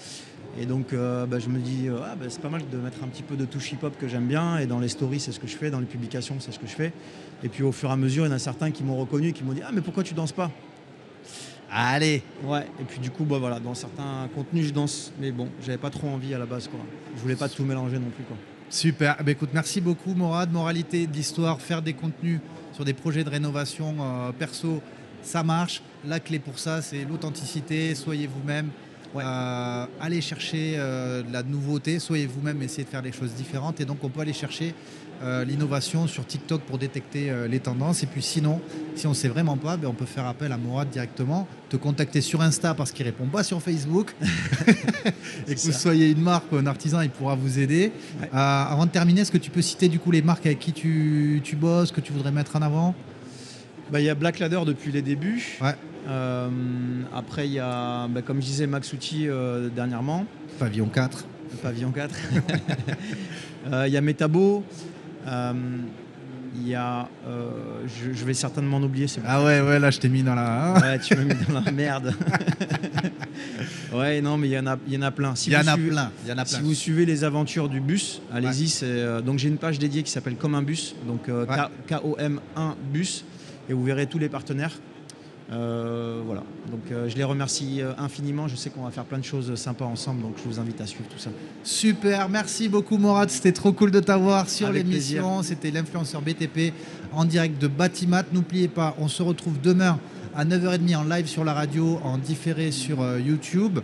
Et 0.60 0.66
donc, 0.66 0.92
euh, 0.92 1.26
bah, 1.26 1.38
je 1.40 1.48
me 1.48 1.58
dis, 1.58 1.88
euh, 1.88 1.98
ah, 2.04 2.14
bah, 2.14 2.26
c'est 2.28 2.40
pas 2.40 2.48
mal 2.48 2.62
de 2.70 2.76
mettre 2.76 3.02
un 3.02 3.08
petit 3.08 3.24
peu 3.24 3.34
de 3.34 3.44
touche 3.44 3.72
hip-hop 3.72 3.96
que 3.98 4.06
j'aime 4.06 4.26
bien. 4.26 4.58
Et 4.58 4.66
dans 4.66 4.78
les 4.78 4.88
stories, 4.88 5.20
c'est 5.20 5.32
ce 5.32 5.40
que 5.40 5.48
je 5.48 5.56
fais. 5.56 5.70
Dans 5.70 5.80
les 5.80 5.86
publications, 5.86 6.36
c'est 6.38 6.52
ce 6.52 6.58
que 6.60 6.66
je 6.66 6.74
fais. 6.74 6.92
Et 7.44 7.48
puis, 7.50 7.62
au 7.62 7.72
fur 7.72 7.90
et 7.90 7.92
à 7.92 7.96
mesure, 7.96 8.24
il 8.24 8.30
y 8.30 8.32
en 8.32 8.34
a 8.34 8.38
certains 8.38 8.70
qui 8.70 8.82
m'ont 8.82 8.96
reconnu 8.96 9.28
et 9.28 9.32
qui 9.32 9.44
m'ont 9.44 9.52
dit, 9.52 9.60
ah, 9.64 9.70
mais 9.70 9.82
pourquoi 9.82 10.02
tu 10.02 10.14
danses 10.14 10.32
pas? 10.32 10.50
Allez, 11.70 12.22
Ouais. 12.42 12.66
Et 12.80 12.84
puis, 12.84 12.98
du 13.00 13.10
coup, 13.10 13.24
bah, 13.24 13.36
voilà, 13.38 13.60
dans 13.60 13.74
certains 13.74 14.28
contenus, 14.34 14.68
je 14.68 14.72
danse. 14.72 15.12
Mais 15.20 15.30
bon, 15.30 15.48
j'avais 15.60 15.76
pas 15.76 15.90
trop 15.90 16.08
envie 16.08 16.32
à 16.32 16.38
la 16.38 16.46
base, 16.46 16.68
quoi. 16.68 16.80
Je 17.14 17.20
voulais 17.20 17.36
pas 17.36 17.48
tout 17.50 17.64
mélanger 17.64 17.98
non 17.98 18.08
plus, 18.08 18.24
quoi. 18.24 18.36
Super. 18.70 19.16
Eh 19.20 19.22
ben, 19.24 19.32
écoute, 19.32 19.50
merci 19.52 19.82
beaucoup, 19.82 20.14
Morad. 20.14 20.50
Moralité 20.50 21.06
de 21.06 21.12
l'histoire, 21.12 21.60
faire 21.60 21.82
des 21.82 21.92
contenus 21.92 22.40
sur 22.72 22.84
des 22.84 22.94
projets 22.94 23.24
de 23.24 23.30
rénovation 23.30 23.94
euh, 24.00 24.32
perso, 24.32 24.80
ça 25.20 25.42
marche. 25.42 25.82
La 26.06 26.20
clé 26.20 26.38
pour 26.38 26.58
ça, 26.58 26.80
c'est 26.80 27.04
l'authenticité. 27.04 27.94
Soyez 27.94 28.26
vous-même. 28.26 28.70
Euh, 29.16 29.86
allez 30.00 30.20
chercher 30.20 30.74
euh, 30.76 31.22
de 31.22 31.32
la 31.32 31.42
nouveauté, 31.42 31.98
soyez 31.98 32.26
vous-même, 32.26 32.60
essayez 32.62 32.84
de 32.84 32.88
faire 32.88 33.02
des 33.02 33.12
choses 33.12 33.32
différentes. 33.34 33.80
Et 33.80 33.84
donc, 33.84 33.98
on 34.02 34.08
peut 34.08 34.20
aller 34.20 34.32
chercher 34.32 34.74
euh, 35.22 35.44
l'innovation 35.44 36.06
sur 36.06 36.26
TikTok 36.26 36.62
pour 36.62 36.78
détecter 36.78 37.32
les 37.48 37.60
tendances. 37.60 38.02
Et 38.02 38.06
puis, 38.06 38.22
sinon, 38.22 38.60
si 38.94 39.06
on 39.06 39.10
ne 39.10 39.14
sait 39.14 39.28
vraiment 39.28 39.56
pas, 39.56 39.76
ben, 39.76 39.88
on 39.88 39.94
peut 39.94 40.04
faire 40.04 40.26
appel 40.26 40.52
à 40.52 40.56
Mourad 40.56 40.88
directement, 40.90 41.46
te 41.68 41.76
contacter 41.76 42.20
sur 42.20 42.42
Insta 42.42 42.74
parce 42.74 42.92
qu'il 42.92 43.06
répond 43.06 43.26
pas 43.26 43.44
sur 43.44 43.62
Facebook. 43.62 44.14
et 45.48 45.54
que 45.54 45.60
vous 45.60 45.72
soyez 45.72 46.10
une 46.10 46.22
marque 46.22 46.50
ou 46.52 46.56
un 46.56 46.66
artisan, 46.66 47.00
il 47.00 47.10
pourra 47.10 47.34
vous 47.34 47.58
aider. 47.58 47.92
avant 48.32 48.86
de 48.86 48.90
terminer, 48.90 49.22
est-ce 49.22 49.32
que 49.32 49.38
tu 49.38 49.50
peux 49.50 49.62
citer 49.62 49.88
du 49.88 49.98
coup 49.98 50.10
les 50.10 50.22
marques 50.22 50.46
avec 50.46 50.58
qui 50.58 50.72
tu, 50.72 51.40
tu 51.44 51.56
bosses, 51.56 51.92
que 51.92 52.00
tu 52.00 52.12
voudrais 52.12 52.32
mettre 52.32 52.56
en 52.56 52.62
avant? 52.62 52.94
Bah, 53.92 54.00
il 54.00 54.06
y 54.06 54.10
a 54.10 54.14
Black 54.14 54.38
Ladder 54.38 54.60
depuis 54.66 54.90
les 54.90 55.02
débuts. 55.02 55.58
Ouais. 55.60 55.74
Euh, 56.08 56.48
après, 57.14 57.46
il 57.46 57.52
y 57.52 57.58
a, 57.58 58.08
bah, 58.08 58.22
comme 58.22 58.40
je 58.40 58.46
disais, 58.46 58.66
Max 58.66 58.92
Outil 58.92 59.28
euh, 59.28 59.68
dernièrement. 59.68 60.26
Pavillon 60.58 60.86
4. 60.86 61.24
Pavillon 61.62 61.90
4. 61.90 62.14
Euh, 63.72 63.86
il 63.86 63.94
y 63.94 63.96
a 63.96 64.02
Metabo. 64.02 64.62
Il 65.26 66.68
y 66.68 66.74
a. 66.74 67.08
Je, 67.86 68.24
vais 68.26 68.34
certainement 68.34 68.76
en 68.76 68.82
oublier. 68.82 69.06
Ah 69.26 69.42
ouais, 69.42 69.62
ouais, 69.62 69.78
là 69.78 69.90
je 69.90 69.98
t'ai 70.00 70.10
mis 70.10 70.22
dans 70.22 70.34
la. 70.34 70.74
Hein. 70.76 70.80
ouais, 70.82 70.98
tu 70.98 71.16
m'as 71.16 71.24
mis 71.24 71.34
dans 71.48 71.60
la 71.60 71.72
merde. 71.72 72.14
ouais, 73.94 74.20
non, 74.20 74.36
mais 74.36 74.48
il 74.48 74.52
y 74.52 74.58
en 74.58 74.66
a, 74.66 74.76
il 74.86 74.92
y 74.92 74.98
en 74.98 75.02
a 75.02 75.10
plein. 75.10 75.32
il, 75.46 75.52
y 75.54 75.56
en 75.56 75.66
a 75.66 75.78
plein. 75.78 76.10
il 76.24 76.28
y 76.28 76.32
en 76.32 76.36
a 76.36 76.44
plein. 76.44 76.44
Si 76.44 76.60
vous 76.60 76.74
suivez 76.74 77.06
les 77.06 77.24
aventures 77.24 77.70
du 77.70 77.80
bus, 77.80 78.20
allez-y. 78.30 78.84
donc 79.22 79.38
j'ai 79.38 79.48
une 79.48 79.56
page 79.56 79.78
dédiée 79.78 80.02
qui 80.02 80.10
s'appelle 80.10 80.36
Comme 80.36 80.54
un 80.54 80.62
bus. 80.62 80.94
Donc 81.06 81.30
K-O-M-1 81.88 82.74
bus. 82.92 83.24
Et 83.70 83.72
vous 83.72 83.82
verrez 83.82 84.06
tous 84.06 84.18
les 84.18 84.28
partenaires. 84.28 84.72
Euh, 85.52 86.22
voilà, 86.24 86.42
donc 86.70 86.80
euh, 86.90 87.08
je 87.08 87.16
les 87.16 87.24
remercie 87.24 87.82
euh, 87.82 87.92
infiniment. 87.98 88.48
Je 88.48 88.56
sais 88.56 88.70
qu'on 88.70 88.82
va 88.82 88.90
faire 88.90 89.04
plein 89.04 89.18
de 89.18 89.24
choses 89.24 89.54
sympas 89.56 89.84
ensemble, 89.84 90.22
donc 90.22 90.34
je 90.38 90.48
vous 90.48 90.58
invite 90.58 90.80
à 90.80 90.86
suivre 90.86 91.08
tout 91.08 91.18
ça. 91.18 91.30
Super, 91.62 92.28
merci 92.30 92.68
beaucoup 92.68 92.96
Morad, 92.96 93.28
c'était 93.28 93.52
trop 93.52 93.72
cool 93.72 93.90
de 93.90 94.00
t'avoir 94.00 94.48
sur 94.48 94.72
l'émission. 94.72 95.42
C'était 95.42 95.70
l'influenceur 95.70 96.22
BTP 96.22 96.72
en 97.12 97.26
direct 97.26 97.60
de 97.60 97.68
Batimat. 97.68 98.24
N'oubliez 98.32 98.68
pas, 98.68 98.94
on 98.98 99.08
se 99.08 99.22
retrouve 99.22 99.60
demain 99.60 99.98
à 100.36 100.44
9h30 100.44 100.96
en 100.96 101.04
live 101.04 101.26
sur 101.26 101.44
la 101.44 101.52
radio, 101.52 102.00
en 102.02 102.18
différé 102.18 102.70
sur 102.70 102.98
YouTube. 103.18 103.80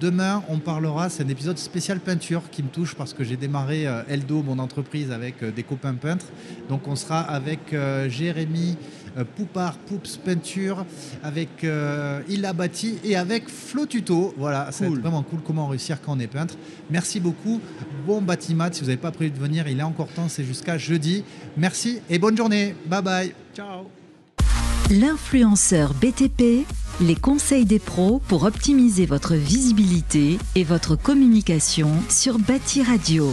demain, 0.00 0.42
on 0.48 0.58
parlera, 0.58 1.08
c'est 1.08 1.22
un 1.22 1.28
épisode 1.28 1.58
spécial 1.58 2.00
peinture 2.00 2.42
qui 2.50 2.62
me 2.62 2.68
touche 2.68 2.94
parce 2.94 3.12
que 3.12 3.24
j'ai 3.24 3.36
démarré 3.36 3.86
Eldo, 4.08 4.42
mon 4.42 4.58
entreprise, 4.58 5.10
avec 5.10 5.44
des 5.54 5.62
copains 5.62 5.94
peintres. 5.94 6.26
Donc 6.68 6.88
on 6.88 6.96
sera 6.96 7.20
avec 7.20 7.74
Jérémy. 8.08 8.76
Euh, 9.18 9.24
Poupard 9.36 9.76
Poups 9.78 10.16
Peinture, 10.18 10.84
avec 11.22 11.64
euh, 11.64 12.20
Il 12.28 12.44
a 12.44 12.52
bâti 12.52 12.98
et 13.04 13.16
avec 13.16 13.48
Flo 13.48 13.86
Tuto. 13.86 14.34
Voilà, 14.36 14.68
c'est 14.70 14.86
vraiment 14.86 15.22
cool 15.22 15.40
comment 15.44 15.66
réussir 15.66 16.00
quand 16.00 16.16
on 16.16 16.20
est 16.20 16.26
peintre. 16.26 16.56
Merci 16.90 17.20
beaucoup. 17.20 17.60
Bon 18.06 18.20
bâtiment, 18.20 18.68
si 18.70 18.80
vous 18.80 18.86
n'avez 18.86 18.98
pas 18.98 19.12
prévu 19.12 19.30
de 19.30 19.38
venir, 19.38 19.66
il 19.68 19.78
est 19.80 19.84
encore 19.84 20.08
temps, 20.08 20.28
c'est 20.28 20.44
jusqu'à 20.44 20.78
jeudi. 20.78 21.24
Merci 21.56 22.00
et 22.08 22.18
bonne 22.18 22.36
journée. 22.36 22.74
Bye 22.86 23.02
bye. 23.02 23.34
Ciao. 23.54 23.99
L'influenceur 24.90 25.94
BTP, 25.94 26.66
les 27.00 27.14
conseils 27.14 27.64
des 27.64 27.78
pros 27.78 28.20
pour 28.26 28.42
optimiser 28.42 29.06
votre 29.06 29.34
visibilité 29.34 30.36
et 30.56 30.64
votre 30.64 30.96
communication 30.96 31.92
sur 32.08 32.40
Bâti 32.40 32.82
Radio. 32.82 33.32